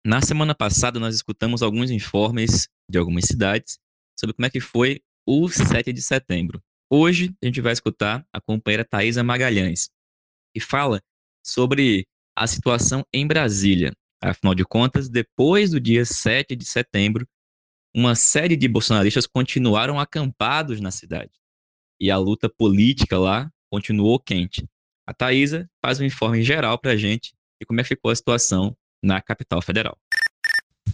na 0.04 0.20
semana 0.20 0.54
passada 0.54 0.98
nós 0.98 1.14
escutamos 1.14 1.62
alguns 1.62 1.90
informes 1.90 2.68
de 2.90 2.98
algumas 2.98 3.24
cidades 3.26 3.78
sobre 4.18 4.34
como 4.34 4.46
é 4.46 4.50
que 4.50 4.60
foi 4.60 5.00
o 5.26 5.48
7 5.48 5.92
de 5.92 6.00
setembro. 6.00 6.62
Hoje 6.90 7.34
a 7.42 7.46
gente 7.46 7.60
vai 7.60 7.72
escutar 7.72 8.24
a 8.32 8.40
companheira 8.40 8.84
Thaisa 8.84 9.22
Magalhães, 9.22 9.90
que 10.54 10.60
fala 10.60 11.00
sobre 11.44 12.06
a 12.36 12.46
situação 12.46 13.04
em 13.12 13.26
Brasília. 13.26 13.92
Afinal 14.22 14.54
de 14.54 14.64
contas, 14.64 15.08
depois 15.08 15.70
do 15.72 15.80
dia 15.80 16.04
7 16.04 16.56
de 16.56 16.64
setembro, 16.64 17.26
uma 17.94 18.14
série 18.14 18.56
de 18.56 18.68
bolsonaristas 18.68 19.26
continuaram 19.26 19.98
acampados 19.98 20.80
na 20.80 20.90
cidade. 20.90 21.32
E 22.00 22.10
a 22.10 22.18
luta 22.18 22.48
política 22.48 23.18
lá 23.18 23.50
continuou 23.70 24.18
quente. 24.18 24.68
A 25.06 25.14
Thaisa 25.14 25.68
faz 25.80 26.00
um 26.00 26.04
informe 26.04 26.42
geral 26.42 26.78
para 26.78 26.92
a 26.92 26.96
gente 26.96 27.32
de 27.60 27.66
como 27.66 27.80
é 27.80 27.82
que 27.82 27.90
ficou 27.90 28.10
a 28.10 28.16
situação 28.16 28.76
na 29.02 29.20
capital 29.20 29.62
federal. 29.62 29.96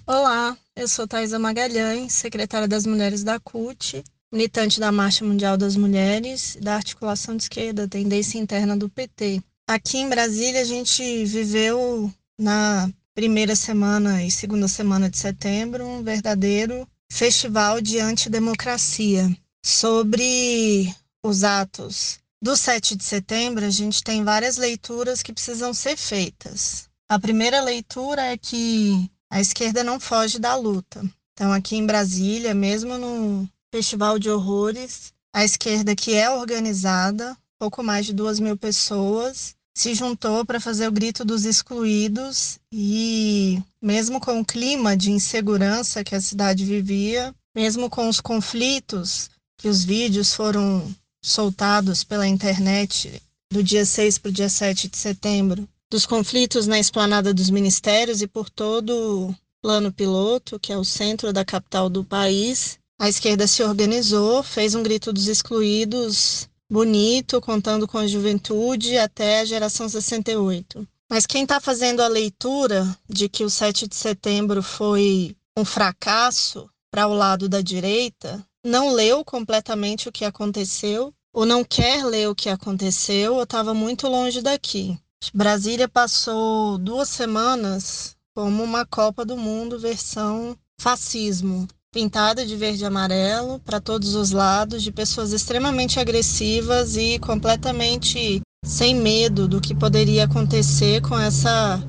Olá, 0.07 0.57
eu 0.77 0.89
sou 0.89 1.07
Thaisa 1.07 1.39
Magalhães, 1.39 2.13
secretária 2.13 2.69
das 2.69 2.87
Mulheres 2.87 3.23
da 3.23 3.39
CUT, 3.41 4.03
militante 4.33 4.81
da 4.81 4.91
Marcha 4.91 5.25
Mundial 5.25 5.57
das 5.57 5.77
Mulheres 5.77 6.57
e 6.57 6.61
da 6.61 6.77
Articulação 6.77 7.37
de 7.37 7.45
Esquerda, 7.45 7.89
tendência 7.89 8.39
interna 8.39 8.77
do 8.77 8.89
PT. 8.89 9.43
Aqui 9.69 9.99
em 9.99 10.09
Brasília, 10.09 10.61
a 10.61 10.65
gente 10.65 11.25
viveu 11.25 12.13
na 12.39 12.91
primeira 13.15 13.55
semana 13.55 14.25
e 14.25 14.31
segunda 14.31 14.67
semana 14.67 15.09
de 15.09 15.19
setembro 15.19 15.87
um 15.87 16.03
verdadeiro 16.03 16.87
Festival 17.11 17.81
de 17.81 17.99
Antidemocracia. 17.99 19.31
Sobre 19.65 20.93
os 21.25 21.45
atos 21.45 22.19
do 22.43 22.57
7 22.57 22.97
de 22.97 23.05
setembro, 23.05 23.65
a 23.65 23.71
gente 23.71 24.03
tem 24.03 24.25
várias 24.25 24.57
leituras 24.57 25.23
que 25.23 25.33
precisam 25.33 25.73
ser 25.73 25.97
feitas. 25.97 26.89
A 27.09 27.17
primeira 27.17 27.61
leitura 27.61 28.23
é 28.23 28.37
que 28.37 29.09
a 29.31 29.41
esquerda 29.41 29.85
não 29.85 30.01
foge 30.01 30.41
da 30.41 30.57
luta. 30.57 31.05
Então, 31.33 31.53
aqui 31.53 31.77
em 31.77 31.87
Brasília, 31.87 32.53
mesmo 32.55 32.99
no 32.99 33.49
Festival 33.73 34.19
de 34.19 34.29
Horrores, 34.29 35.13
a 35.33 35.45
esquerda 35.45 35.95
que 35.95 36.13
é 36.15 36.29
organizada, 36.29 37.37
pouco 37.59 37.85
mais 37.85 38.05
de 38.05 38.13
duas 38.13 38.41
mil 38.41 38.57
pessoas, 38.57 39.55
se 39.77 39.95
juntou 39.95 40.45
para 40.45 40.61
fazer 40.61 40.89
o 40.89 40.93
grito 40.93 41.25
dos 41.25 41.45
excluídos 41.45 42.59
e, 42.73 43.63
mesmo 43.81 44.21
com 44.21 44.41
o 44.41 44.45
clima 44.45 44.97
de 44.97 45.13
insegurança 45.13 46.03
que 46.03 46.17
a 46.17 46.21
cidade 46.21 46.65
vivia, 46.65 47.33
mesmo 47.55 47.89
com 47.89 48.09
os 48.09 48.21
conflitos 48.21 49.31
que 49.63 49.69
os 49.69 49.85
vídeos 49.85 50.35
foram 50.35 50.93
soltados 51.23 52.03
pela 52.03 52.27
internet 52.27 53.23
do 53.49 53.63
dia 53.63 53.87
6 53.87 54.19
para 54.19 54.29
o 54.29 54.33
dia 54.33 54.49
7 54.49 54.89
de 54.89 54.97
setembro, 54.97 55.69
dos 55.89 56.05
conflitos 56.05 56.67
na 56.67 56.81
esplanada 56.81 57.33
dos 57.33 57.49
ministérios 57.49 58.21
e 58.23 58.27
por 58.27 58.51
todo 58.51 59.29
o 59.29 59.35
plano 59.63 59.93
piloto, 59.93 60.59
que 60.59 60.73
é 60.73 60.77
o 60.77 60.85
centro 60.85 61.33
da 61.33 61.45
capital 61.45 61.89
do 61.89 62.03
país, 62.03 62.77
a 63.01 63.09
esquerda 63.09 63.47
se 63.47 63.63
organizou, 63.63 64.43
fez 64.43 64.75
um 64.75 64.83
grito 64.83 65.13
dos 65.13 65.29
excluídos 65.29 66.49
bonito, 66.69 67.41
contando 67.41 67.87
com 67.87 67.99
a 67.99 68.07
juventude 68.09 68.99
até 68.99 69.41
a 69.41 69.45
geração 69.45 69.89
68. 69.89 70.89
Mas 71.09 71.25
quem 71.25 71.45
está 71.45 71.61
fazendo 71.61 72.01
a 72.01 72.09
leitura 72.09 72.85
de 73.09 73.29
que 73.29 73.45
o 73.45 73.51
7 73.51 73.87
de 73.87 73.95
setembro 73.95 74.61
foi 74.61 75.37
um 75.57 75.65
fracasso 75.65 76.69
para 76.91 77.07
o 77.07 77.15
lado 77.15 77.49
da 77.49 77.61
direita, 77.61 78.45
não 78.65 78.93
leu 78.93 79.25
completamente 79.25 80.09
o 80.09 80.13
que 80.13 80.25
aconteceu, 80.25 81.13
ou 81.33 81.47
não 81.47 81.65
quer 81.65 82.05
ler 82.05 82.29
o 82.29 82.35
que 82.35 82.49
aconteceu, 82.49 83.35
ou 83.35 83.43
estava 83.43 83.73
muito 83.73 84.07
longe 84.09 84.41
daqui. 84.41 84.99
Brasília 85.33 85.89
passou 85.89 86.79
duas 86.79 87.09
semanas 87.09 88.17
como 88.35 88.63
uma 88.63 88.85
Copa 88.85 89.25
do 89.25 89.37
Mundo 89.37 89.79
versão 89.79 90.57
fascismo 90.81 91.69
pintada 91.93 92.47
de 92.47 92.57
verde 92.57 92.83
e 92.83 92.87
amarelo 92.87 93.61
para 93.61 93.79
todos 93.79 94.15
os 94.15 94.31
lados, 94.31 94.83
de 94.83 94.91
pessoas 94.91 95.31
extremamente 95.33 96.01
agressivas 96.01 96.97
e 96.97 97.19
completamente 97.19 98.41
sem 98.65 98.95
medo 98.95 99.47
do 99.47 99.61
que 99.61 99.75
poderia 99.75 100.25
acontecer 100.25 101.03
com 101.03 101.19
essa 101.19 101.83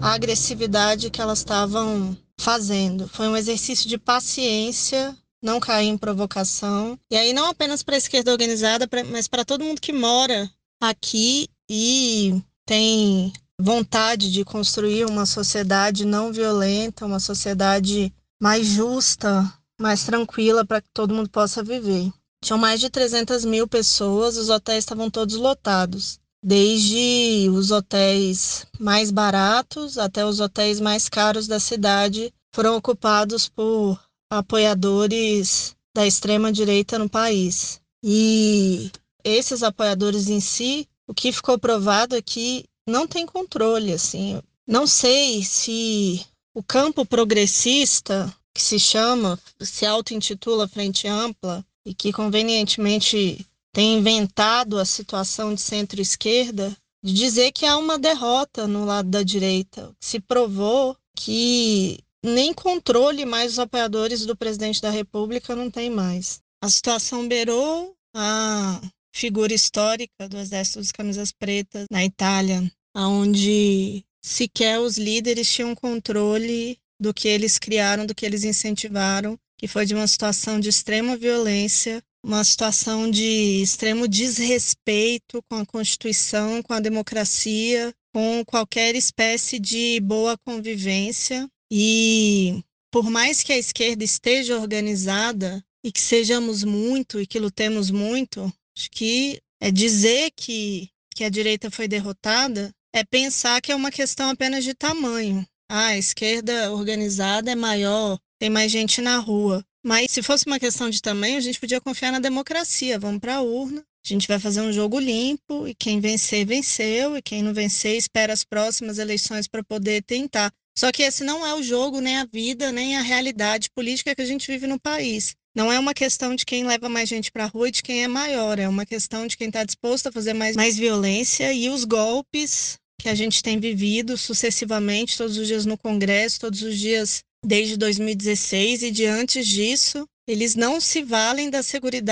agressividade 0.00 1.08
que 1.08 1.22
elas 1.22 1.38
estavam 1.38 2.14
fazendo. 2.38 3.08
Foi 3.08 3.26
um 3.28 3.36
exercício 3.36 3.88
de 3.88 3.96
paciência, 3.96 5.16
não 5.46 5.60
cair 5.60 5.86
em 5.86 5.96
provocação. 5.96 6.98
E 7.10 7.16
aí, 7.16 7.32
não 7.32 7.46
apenas 7.46 7.82
para 7.82 7.94
a 7.94 7.98
esquerda 7.98 8.32
organizada, 8.32 8.88
mas 9.10 9.28
para 9.28 9.44
todo 9.44 9.64
mundo 9.64 9.80
que 9.80 9.92
mora 9.92 10.50
aqui 10.82 11.48
e 11.70 12.42
tem 12.66 13.32
vontade 13.58 14.30
de 14.30 14.44
construir 14.44 15.06
uma 15.06 15.24
sociedade 15.24 16.04
não 16.04 16.32
violenta, 16.32 17.06
uma 17.06 17.20
sociedade 17.20 18.12
mais 18.42 18.66
justa, 18.66 19.50
mais 19.80 20.04
tranquila 20.04 20.64
para 20.64 20.82
que 20.82 20.88
todo 20.92 21.14
mundo 21.14 21.30
possa 21.30 21.62
viver. 21.62 22.12
Tinham 22.44 22.58
mais 22.58 22.80
de 22.80 22.90
300 22.90 23.44
mil 23.44 23.66
pessoas, 23.66 24.36
os 24.36 24.50
hotéis 24.50 24.80
estavam 24.80 25.08
todos 25.08 25.36
lotados, 25.36 26.18
desde 26.42 27.48
os 27.50 27.70
hotéis 27.70 28.66
mais 28.78 29.10
baratos 29.10 29.96
até 29.96 30.24
os 30.24 30.38
hotéis 30.38 30.80
mais 30.80 31.08
caros 31.08 31.46
da 31.46 31.58
cidade 31.58 32.32
foram 32.54 32.76
ocupados 32.76 33.48
por 33.48 34.00
apoiadores 34.30 35.76
da 35.94 36.06
extrema 36.06 36.52
direita 36.52 36.98
no 36.98 37.08
país. 37.08 37.80
E 38.02 38.90
esses 39.24 39.62
apoiadores 39.62 40.28
em 40.28 40.40
si, 40.40 40.88
o 41.06 41.14
que 41.14 41.32
ficou 41.32 41.58
provado 41.58 42.14
é 42.16 42.22
que 42.22 42.64
não 42.86 43.06
tem 43.06 43.26
controle, 43.26 43.92
assim. 43.92 44.40
Não 44.66 44.86
sei 44.86 45.42
se 45.42 46.24
o 46.54 46.62
campo 46.62 47.04
progressista, 47.04 48.32
que 48.54 48.62
se 48.62 48.78
chama, 48.78 49.38
se 49.60 49.84
auto-intitula 49.84 50.68
Frente 50.68 51.06
Ampla, 51.06 51.64
e 51.84 51.94
que 51.94 52.12
convenientemente 52.12 53.46
tem 53.72 53.98
inventado 53.98 54.78
a 54.78 54.84
situação 54.84 55.54
de 55.54 55.60
centro-esquerda, 55.60 56.76
de 57.02 57.12
dizer 57.12 57.52
que 57.52 57.64
há 57.64 57.76
uma 57.76 57.98
derrota 57.98 58.66
no 58.66 58.84
lado 58.84 59.08
da 59.08 59.22
direita. 59.22 59.94
Se 60.00 60.18
provou 60.18 60.96
que 61.14 62.00
nem 62.26 62.52
controle 62.52 63.24
mais 63.24 63.52
os 63.52 63.58
apoiadores 63.58 64.26
do 64.26 64.36
presidente 64.36 64.82
da 64.82 64.90
República 64.90 65.54
não 65.56 65.70
tem 65.70 65.88
mais. 65.88 66.40
A 66.62 66.68
situação 66.68 67.26
beirou 67.26 67.96
a 68.14 68.80
figura 69.14 69.54
histórica 69.54 70.28
do 70.28 70.36
Exército 70.36 70.78
dos 70.78 70.92
Camisas 70.92 71.32
Pretas 71.32 71.86
na 71.90 72.04
Itália, 72.04 72.70
onde 72.94 74.04
sequer 74.22 74.80
os 74.80 74.98
líderes 74.98 75.50
tinham 75.50 75.74
controle 75.74 76.78
do 77.00 77.14
que 77.14 77.28
eles 77.28 77.58
criaram, 77.58 78.04
do 78.04 78.14
que 78.14 78.26
eles 78.26 78.44
incentivaram, 78.44 79.38
que 79.58 79.68
foi 79.68 79.86
de 79.86 79.94
uma 79.94 80.06
situação 80.06 80.58
de 80.58 80.68
extrema 80.68 81.16
violência, 81.16 82.02
uma 82.24 82.42
situação 82.42 83.10
de 83.10 83.62
extremo 83.62 84.08
desrespeito 84.08 85.42
com 85.48 85.56
a 85.56 85.66
Constituição, 85.66 86.62
com 86.62 86.72
a 86.72 86.80
democracia, 86.80 87.94
com 88.12 88.44
qualquer 88.44 88.96
espécie 88.96 89.58
de 89.58 90.00
boa 90.00 90.36
convivência. 90.38 91.48
E 91.70 92.62
por 92.90 93.10
mais 93.10 93.42
que 93.42 93.52
a 93.52 93.58
esquerda 93.58 94.04
esteja 94.04 94.58
organizada 94.58 95.64
e 95.84 95.92
que 95.92 96.00
sejamos 96.00 96.64
muito 96.64 97.20
e 97.20 97.26
que 97.26 97.38
lutemos 97.38 97.90
muito, 97.90 98.52
acho 98.76 98.90
que 98.90 99.40
é 99.60 99.70
dizer 99.70 100.30
que, 100.36 100.90
que 101.14 101.24
a 101.24 101.28
direita 101.28 101.70
foi 101.70 101.88
derrotada 101.88 102.72
é 102.94 103.04
pensar 103.04 103.60
que 103.60 103.70
é 103.70 103.76
uma 103.76 103.90
questão 103.90 104.30
apenas 104.30 104.64
de 104.64 104.74
tamanho. 104.74 105.46
Ah, 105.68 105.88
a 105.88 105.98
esquerda 105.98 106.72
organizada 106.72 107.50
é 107.50 107.54
maior, 107.54 108.18
tem 108.38 108.48
mais 108.48 108.70
gente 108.70 109.02
na 109.02 109.18
rua. 109.18 109.64
Mas 109.84 110.10
se 110.10 110.22
fosse 110.22 110.46
uma 110.46 110.58
questão 110.58 110.88
de 110.88 111.02
tamanho, 111.02 111.36
a 111.36 111.40
gente 111.40 111.60
podia 111.60 111.80
confiar 111.80 112.10
na 112.10 112.18
democracia. 112.18 112.98
Vamos 112.98 113.20
para 113.20 113.36
a 113.36 113.42
urna, 113.42 113.80
a 113.80 114.08
gente 114.08 114.26
vai 114.26 114.38
fazer 114.38 114.60
um 114.60 114.72
jogo 114.72 114.98
limpo 114.98 115.66
e 115.68 115.74
quem 115.74 116.00
vencer, 116.00 116.46
venceu, 116.46 117.16
e 117.16 117.22
quem 117.22 117.42
não 117.42 117.52
vencer, 117.52 117.96
espera 117.96 118.32
as 118.32 118.44
próximas 118.44 118.98
eleições 118.98 119.46
para 119.46 119.62
poder 119.62 120.02
tentar. 120.02 120.52
Só 120.78 120.92
que 120.92 121.02
esse 121.02 121.24
não 121.24 121.46
é 121.46 121.54
o 121.54 121.62
jogo, 121.62 122.00
nem 122.00 122.18
a 122.18 122.26
vida, 122.26 122.70
nem 122.70 122.96
a 122.96 123.02
realidade 123.02 123.70
política 123.70 124.14
que 124.14 124.20
a 124.20 124.26
gente 124.26 124.46
vive 124.50 124.66
no 124.66 124.78
país. 124.78 125.34
Não 125.54 125.72
é 125.72 125.78
uma 125.78 125.94
questão 125.94 126.34
de 126.34 126.44
quem 126.44 126.66
leva 126.66 126.86
mais 126.86 127.08
gente 127.08 127.32
para 127.32 127.44
a 127.44 127.48
rua 127.48 127.68
e 127.68 127.72
de 127.72 127.82
quem 127.82 128.04
é 128.04 128.08
maior, 128.08 128.58
é 128.58 128.68
uma 128.68 128.84
questão 128.84 129.26
de 129.26 129.38
quem 129.38 129.46
está 129.48 129.64
disposto 129.64 130.08
a 130.08 130.12
fazer 130.12 130.34
mais, 130.34 130.54
mais 130.54 130.76
violência 130.76 131.50
e 131.50 131.70
os 131.70 131.84
golpes 131.84 132.78
que 133.00 133.08
a 133.08 133.14
gente 133.14 133.42
tem 133.42 133.58
vivido 133.58 134.18
sucessivamente, 134.18 135.16
todos 135.16 135.38
os 135.38 135.46
dias 135.46 135.64
no 135.64 135.78
Congresso, 135.78 136.40
todos 136.40 136.62
os 136.62 136.78
dias 136.78 137.20
desde 137.42 137.78
2016 137.78 138.82
e 138.82 138.90
de 138.90 139.06
antes 139.06 139.46
disso, 139.46 140.06
eles 140.28 140.54
não 140.54 140.78
se 140.78 141.02
valem 141.02 141.48
da 141.48 141.62
segurança 141.62 142.04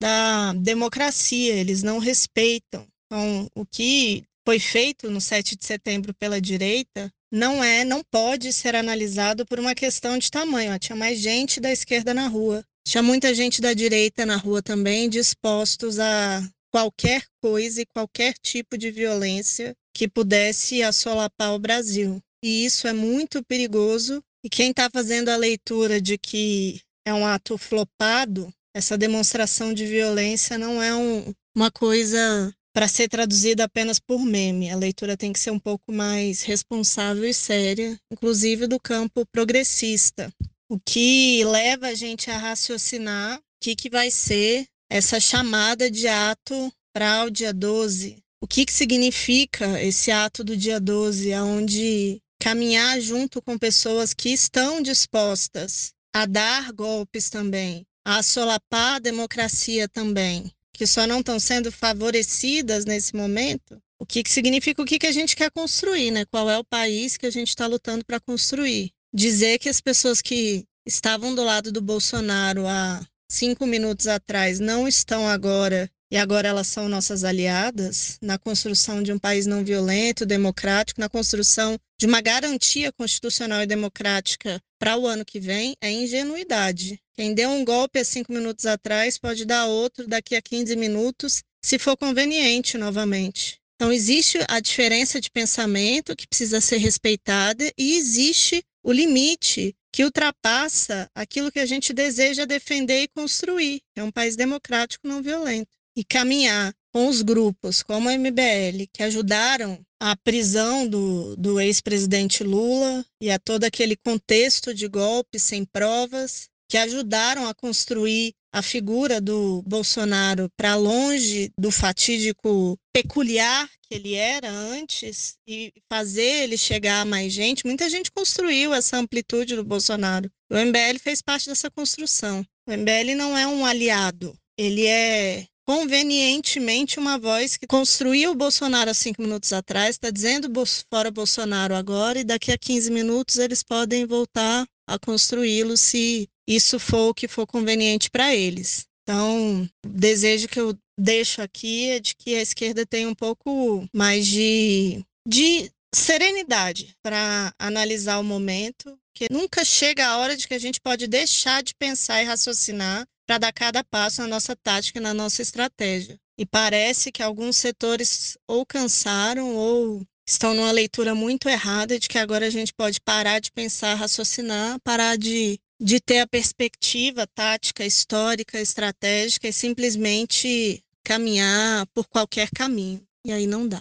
da 0.00 0.54
democracia, 0.54 1.54
eles 1.54 1.82
não 1.82 1.98
respeitam. 1.98 2.86
Então, 3.06 3.46
o 3.54 3.66
que 3.66 4.24
foi 4.46 4.58
feito 4.58 5.10
no 5.10 5.20
7 5.20 5.56
de 5.56 5.66
setembro 5.66 6.14
pela 6.14 6.40
direita 6.40 7.12
não 7.30 7.62
é, 7.62 7.84
não 7.84 8.02
pode 8.02 8.52
ser 8.52 8.74
analisado 8.74 9.46
por 9.46 9.60
uma 9.60 9.74
questão 9.74 10.18
de 10.18 10.30
tamanho. 10.30 10.78
tinha 10.78 10.96
mais 10.96 11.18
gente 11.18 11.60
da 11.60 11.70
esquerda 11.70 12.12
na 12.12 12.26
rua, 12.26 12.64
tinha 12.86 13.02
muita 13.02 13.34
gente 13.34 13.60
da 13.60 13.72
direita 13.72 14.26
na 14.26 14.36
rua 14.36 14.62
também 14.62 15.08
dispostos 15.08 15.98
a 15.98 16.42
qualquer 16.72 17.24
coisa 17.42 17.82
e 17.82 17.86
qualquer 17.86 18.34
tipo 18.42 18.78
de 18.78 18.90
violência 18.90 19.74
que 19.94 20.08
pudesse 20.08 20.82
assolapar 20.82 21.54
o 21.54 21.58
Brasil. 21.58 22.20
E 22.42 22.64
isso 22.64 22.88
é 22.88 22.92
muito 22.92 23.44
perigoso. 23.44 24.22
E 24.42 24.48
quem 24.48 24.70
está 24.70 24.88
fazendo 24.90 25.28
a 25.28 25.36
leitura 25.36 26.00
de 26.00 26.16
que 26.16 26.80
é 27.04 27.12
um 27.12 27.26
ato 27.26 27.58
flopado, 27.58 28.52
essa 28.74 28.96
demonstração 28.96 29.74
de 29.74 29.84
violência 29.84 30.56
não 30.56 30.82
é 30.82 30.94
um, 30.94 31.34
uma 31.54 31.70
coisa 31.70 32.54
para 32.72 32.88
ser 32.88 33.08
traduzida 33.08 33.64
apenas 33.64 33.98
por 33.98 34.24
meme. 34.24 34.70
A 34.70 34.76
leitura 34.76 35.16
tem 35.16 35.32
que 35.32 35.40
ser 35.40 35.50
um 35.50 35.58
pouco 35.58 35.92
mais 35.92 36.42
responsável 36.42 37.24
e 37.24 37.34
séria, 37.34 37.98
inclusive 38.10 38.66
do 38.66 38.78
campo 38.78 39.26
progressista. 39.26 40.32
O 40.68 40.78
que 40.78 41.44
leva 41.44 41.88
a 41.88 41.94
gente 41.94 42.30
a 42.30 42.38
raciocinar 42.38 43.38
o 43.38 43.42
que, 43.60 43.74
que 43.74 43.90
vai 43.90 44.10
ser 44.10 44.66
essa 44.88 45.20
chamada 45.20 45.90
de 45.90 46.08
ato 46.08 46.72
para 46.92 47.24
o 47.24 47.30
dia 47.30 47.52
12, 47.52 48.22
o 48.42 48.46
que, 48.46 48.64
que 48.64 48.72
significa 48.72 49.80
esse 49.82 50.10
ato 50.10 50.42
do 50.42 50.56
dia 50.56 50.80
12, 50.80 51.32
onde 51.34 52.20
caminhar 52.40 53.00
junto 53.00 53.42
com 53.42 53.58
pessoas 53.58 54.14
que 54.14 54.30
estão 54.30 54.80
dispostas 54.80 55.92
a 56.12 56.26
dar 56.26 56.72
golpes 56.72 57.28
também, 57.28 57.86
a 58.04 58.22
solapar 58.22 58.94
a 58.94 58.98
democracia 58.98 59.88
também, 59.88 60.50
que 60.80 60.86
só 60.86 61.06
não 61.06 61.20
estão 61.20 61.38
sendo 61.38 61.70
favorecidas 61.70 62.86
nesse 62.86 63.14
momento, 63.14 63.78
o 63.98 64.06
que, 64.06 64.22
que 64.22 64.32
significa 64.32 64.80
o 64.80 64.86
que, 64.86 64.98
que 64.98 65.06
a 65.06 65.12
gente 65.12 65.36
quer 65.36 65.50
construir, 65.50 66.10
né? 66.10 66.24
Qual 66.24 66.48
é 66.48 66.56
o 66.56 66.64
país 66.64 67.18
que 67.18 67.26
a 67.26 67.30
gente 67.30 67.48
está 67.48 67.66
lutando 67.66 68.02
para 68.02 68.18
construir? 68.18 68.90
Dizer 69.12 69.58
que 69.58 69.68
as 69.68 69.78
pessoas 69.78 70.22
que 70.22 70.64
estavam 70.86 71.34
do 71.34 71.44
lado 71.44 71.70
do 71.70 71.82
Bolsonaro 71.82 72.66
há 72.66 73.06
cinco 73.30 73.66
minutos 73.66 74.06
atrás 74.06 74.58
não 74.58 74.88
estão 74.88 75.28
agora 75.28 75.86
e 76.10 76.16
agora 76.16 76.48
elas 76.48 76.66
são 76.66 76.88
nossas 76.88 77.22
aliadas 77.22 78.18
na 78.20 78.36
construção 78.36 79.02
de 79.02 79.12
um 79.12 79.18
país 79.18 79.46
não 79.46 79.64
violento, 79.64 80.26
democrático, 80.26 81.00
na 81.00 81.08
construção 81.08 81.78
de 81.98 82.06
uma 82.06 82.20
garantia 82.20 82.90
constitucional 82.92 83.62
e 83.62 83.66
democrática 83.66 84.60
para 84.78 84.96
o 84.96 85.06
ano 85.06 85.24
que 85.24 85.38
vem, 85.38 85.74
é 85.80 85.90
ingenuidade. 85.90 86.98
Quem 87.14 87.34
deu 87.34 87.50
um 87.50 87.64
golpe 87.64 87.98
há 87.98 88.04
cinco 88.04 88.32
minutos 88.32 88.66
atrás 88.66 89.18
pode 89.18 89.44
dar 89.44 89.66
outro 89.66 90.08
daqui 90.08 90.34
a 90.34 90.42
15 90.42 90.74
minutos, 90.74 91.42
se 91.62 91.78
for 91.78 91.96
conveniente 91.96 92.76
novamente. 92.76 93.60
Então, 93.76 93.92
existe 93.92 94.38
a 94.48 94.60
diferença 94.60 95.20
de 95.20 95.30
pensamento 95.30 96.16
que 96.16 96.26
precisa 96.26 96.60
ser 96.60 96.78
respeitada 96.78 97.70
e 97.78 97.96
existe 97.96 98.62
o 98.82 98.92
limite 98.92 99.74
que 99.92 100.04
ultrapassa 100.04 101.08
aquilo 101.14 101.50
que 101.50 101.58
a 101.58 101.66
gente 101.66 101.92
deseja 101.92 102.44
defender 102.44 103.02
e 103.02 103.08
construir, 103.08 103.80
é 103.96 104.02
um 104.02 104.10
país 104.10 104.36
democrático 104.36 105.06
não 105.06 105.22
violento. 105.22 105.79
E 106.00 106.04
caminhar 106.04 106.72
com 106.94 107.08
os 107.08 107.20
grupos 107.20 107.82
como 107.82 108.08
a 108.08 108.16
MBL, 108.16 108.86
que 108.90 109.02
ajudaram 109.02 109.78
a 110.00 110.16
prisão 110.16 110.88
do, 110.88 111.36
do 111.36 111.60
ex-presidente 111.60 112.42
Lula 112.42 113.04
e 113.20 113.30
a 113.30 113.38
todo 113.38 113.64
aquele 113.64 113.94
contexto 113.96 114.72
de 114.72 114.88
golpe 114.88 115.38
sem 115.38 115.62
provas, 115.62 116.48
que 116.70 116.78
ajudaram 116.78 117.46
a 117.46 117.54
construir 117.54 118.32
a 118.50 118.62
figura 118.62 119.20
do 119.20 119.60
Bolsonaro 119.66 120.48
para 120.56 120.74
longe 120.74 121.52
do 121.58 121.70
fatídico 121.70 122.78
peculiar 122.94 123.68
que 123.82 123.94
ele 123.94 124.14
era 124.14 124.50
antes 124.50 125.36
e 125.46 125.70
fazer 125.86 126.44
ele 126.44 126.56
chegar 126.56 127.02
a 127.02 127.04
mais 127.04 127.30
gente. 127.30 127.66
Muita 127.66 127.90
gente 127.90 128.10
construiu 128.10 128.72
essa 128.72 128.96
amplitude 128.96 129.54
do 129.54 129.62
Bolsonaro. 129.62 130.30
O 130.50 130.56
MBL 130.56 130.98
fez 130.98 131.20
parte 131.20 131.50
dessa 131.50 131.70
construção. 131.70 132.42
O 132.66 132.72
MBL 132.72 133.14
não 133.18 133.36
é 133.36 133.46
um 133.46 133.66
aliado, 133.66 134.34
ele 134.56 134.86
é 134.86 135.46
convenientemente 135.70 136.98
uma 136.98 137.16
voz 137.16 137.56
que 137.56 137.64
construiu 137.64 138.32
o 138.32 138.34
Bolsonaro 138.34 138.90
há 138.90 138.94
cinco 138.94 139.22
minutos 139.22 139.52
atrás, 139.52 139.90
está 139.90 140.10
dizendo 140.10 140.50
fora 140.92 141.12
Bolsonaro 141.12 141.76
agora, 141.76 142.18
e 142.18 142.24
daqui 142.24 142.50
a 142.50 142.58
15 142.58 142.90
minutos 142.90 143.38
eles 143.38 143.62
podem 143.62 144.04
voltar 144.04 144.66
a 144.84 144.98
construí-lo 144.98 145.76
se 145.76 146.28
isso 146.44 146.80
for 146.80 147.10
o 147.10 147.14
que 147.14 147.28
for 147.28 147.46
conveniente 147.46 148.10
para 148.10 148.34
eles. 148.34 148.84
Então, 149.04 149.70
o 149.86 149.88
desejo 149.88 150.48
que 150.48 150.58
eu 150.58 150.76
deixo 150.98 151.40
aqui 151.40 151.90
é 151.90 152.00
de 152.00 152.16
que 152.16 152.34
a 152.34 152.42
esquerda 152.42 152.84
tenha 152.84 153.08
um 153.08 153.14
pouco 153.14 153.86
mais 153.94 154.26
de, 154.26 155.04
de 155.24 155.70
serenidade 155.94 156.96
para 157.00 157.54
analisar 157.56 158.18
o 158.18 158.24
momento, 158.24 158.98
que 159.14 159.28
nunca 159.30 159.64
chega 159.64 160.04
a 160.04 160.18
hora 160.18 160.36
de 160.36 160.48
que 160.48 160.54
a 160.54 160.58
gente 160.58 160.80
pode 160.80 161.06
deixar 161.06 161.62
de 161.62 161.76
pensar 161.76 162.20
e 162.20 162.26
raciocinar 162.26 163.06
para 163.30 163.38
dar 163.38 163.52
cada 163.52 163.84
passo 163.84 164.22
na 164.22 164.26
nossa 164.26 164.56
tática 164.56 164.98
e 164.98 165.02
na 165.02 165.14
nossa 165.14 165.40
estratégia. 165.40 166.18
E 166.36 166.44
parece 166.44 167.12
que 167.12 167.22
alguns 167.22 167.56
setores 167.58 168.36
ou 168.44 168.66
cansaram 168.66 169.54
ou 169.54 170.04
estão 170.28 170.52
numa 170.52 170.72
leitura 170.72 171.14
muito 171.14 171.48
errada 171.48 171.96
de 171.96 172.08
que 172.08 172.18
agora 172.18 172.46
a 172.46 172.50
gente 172.50 172.74
pode 172.74 173.00
parar 173.00 173.38
de 173.38 173.52
pensar, 173.52 173.94
raciocinar, 173.94 174.80
parar 174.80 175.16
de, 175.16 175.60
de 175.80 176.00
ter 176.00 176.18
a 176.18 176.26
perspectiva 176.26 177.24
tática, 177.24 177.86
histórica, 177.86 178.60
estratégica 178.60 179.46
e 179.46 179.52
simplesmente 179.52 180.82
caminhar 181.04 181.86
por 181.94 182.08
qualquer 182.08 182.50
caminho. 182.50 183.00
E 183.24 183.30
aí 183.30 183.46
não 183.46 183.68
dá. 183.68 183.80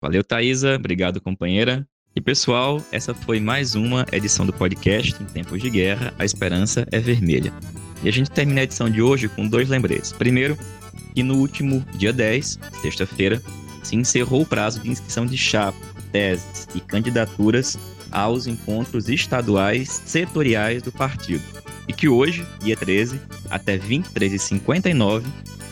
Valeu, 0.00 0.24
Thaisa. 0.24 0.76
Obrigado, 0.76 1.20
companheira. 1.20 1.86
E 2.18 2.20
pessoal, 2.20 2.84
essa 2.90 3.14
foi 3.14 3.38
mais 3.38 3.76
uma 3.76 4.04
edição 4.10 4.44
do 4.44 4.52
podcast 4.52 5.14
Em 5.22 5.24
Tempos 5.24 5.62
de 5.62 5.70
Guerra, 5.70 6.12
a 6.18 6.24
Esperança 6.24 6.84
é 6.90 6.98
Vermelha. 6.98 7.52
E 8.02 8.08
a 8.08 8.12
gente 8.12 8.28
termina 8.28 8.60
a 8.60 8.64
edição 8.64 8.90
de 8.90 9.00
hoje 9.00 9.28
com 9.28 9.46
dois 9.46 9.68
lembretes. 9.68 10.12
Primeiro, 10.12 10.58
que 11.14 11.22
no 11.22 11.36
último 11.36 11.80
dia 11.94 12.12
10, 12.12 12.58
sexta-feira, 12.82 13.40
se 13.84 13.94
encerrou 13.94 14.42
o 14.42 14.46
prazo 14.46 14.80
de 14.80 14.90
inscrição 14.90 15.26
de 15.26 15.38
chapas, 15.38 15.80
teses 16.10 16.66
e 16.74 16.80
candidaturas 16.80 17.78
aos 18.10 18.48
encontros 18.48 19.08
estaduais 19.08 19.88
setoriais 20.04 20.82
do 20.82 20.90
partido. 20.90 21.44
E 21.86 21.92
que 21.92 22.08
hoje, 22.08 22.44
dia 22.58 22.76
13, 22.76 23.20
até 23.48 23.78
23h59, 23.78 25.22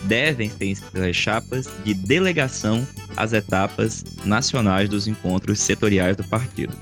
devem 0.05 0.49
ser 0.49 0.67
inscritas 0.67 1.01
as 1.01 1.15
chapas 1.17 1.69
de 1.83 1.93
delegação 1.93 2.87
às 3.17 3.33
etapas 3.33 4.05
nacionais 4.23 4.87
dos 4.87 5.07
encontros 5.07 5.59
setoriais 5.59 6.15
do 6.15 6.23
partido. 6.23 6.73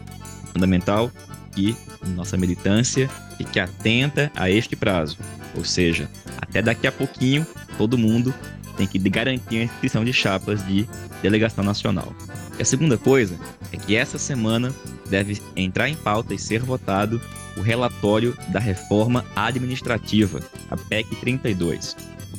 Fundamental 0.54 1.12
que 1.54 1.76
nossa 2.16 2.38
militância 2.38 3.10
fique 3.38 3.60
atenta 3.60 4.32
a 4.36 4.50
este 4.50 4.76
prazo. 4.76 5.18
Ou 5.56 5.64
seja, 5.64 6.10
até 6.38 6.62
daqui 6.62 6.86
a 6.86 6.92
pouquinho, 6.92 7.48
todo 7.78 7.98
mundo 7.98 8.34
tem 8.78 8.86
que 8.86 9.00
garantir 9.00 9.58
a 9.58 9.64
inscrição 9.64 10.04
de 10.04 10.12
chapas 10.12 10.66
de 10.68 10.88
delegação 11.22 11.64
nacional. 11.64 12.14
E 12.58 12.62
a 12.62 12.66
segunda 12.66 12.98
coisa 12.98 13.38
é 13.72 13.78
que 13.78 13.96
essa 13.96 14.18
semana 14.18 14.74
deve 15.10 15.42
entrar 15.56 15.90
em 15.90 15.96
pauta 15.96 16.34
e 16.34 16.40
ser 16.40 16.62
votado 16.62 17.22
o 17.58 17.62
relatório 17.62 18.36
da 18.50 18.60
reforma 18.60 19.26
administrativa, 19.36 20.42
a 20.70 20.76
PEC 20.76 21.16
32. 21.16 21.96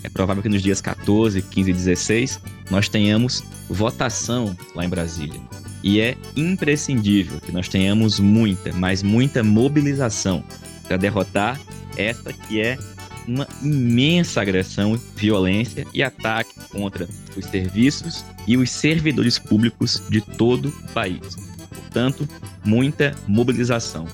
É 0.07 0.09
provável 0.09 0.41
que 0.41 0.49
nos 0.49 0.63
dias 0.63 0.81
14, 0.81 1.43
15 1.43 1.69
e 1.69 1.73
16 1.75 2.41
nós 2.71 2.89
tenhamos 2.89 3.43
votação 3.69 4.57
lá 4.73 4.85
em 4.85 4.89
Brasília. 4.89 5.41
E 5.83 6.01
é 6.01 6.17
imprescindível 6.37 7.41
que 7.41 7.51
nós 7.51 7.69
tenhamos 7.69 8.21
muita, 8.21 8.73
mas 8.73 9.03
muita 9.03 9.43
mobilização 9.43 10.45
para 10.87 10.97
derrotar 10.97 11.61
essa 11.97 12.33
que 12.33 12.61
é 12.61 12.79
uma 13.27 13.49
imensa 13.61 14.41
agressão, 14.41 14.97
violência 15.17 15.85
e 15.93 16.05
ataque 16.05 16.55
contra 16.71 17.09
os 17.37 17.45
serviços 17.47 18.25
e 18.47 18.57
os 18.57 18.71
servidores 18.71 19.41
públicos 19.41 20.01
de 20.09 20.21
todo 20.21 20.69
o 20.69 20.89
país. 20.93 21.37
Portanto, 21.75 22.29
muita 22.65 23.13
mobilização. 23.27 24.07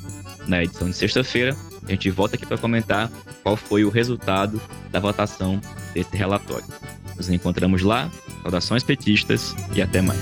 Na 0.48 0.64
edição 0.64 0.88
de 0.88 0.96
sexta-feira, 0.96 1.54
a 1.86 1.90
gente 1.90 2.10
volta 2.10 2.36
aqui 2.36 2.46
para 2.46 2.58
comentar 2.58 3.10
qual 3.42 3.56
foi 3.56 3.84
o 3.84 3.90
resultado 3.90 4.60
da 4.90 5.00
votação 5.00 5.60
desse 5.94 6.16
relatório. 6.16 6.66
Nos 7.16 7.28
encontramos 7.28 7.82
lá. 7.82 8.10
Saudações 8.42 8.82
petistas 8.82 9.54
e 9.74 9.80
até 9.80 10.00
mais. 10.00 10.18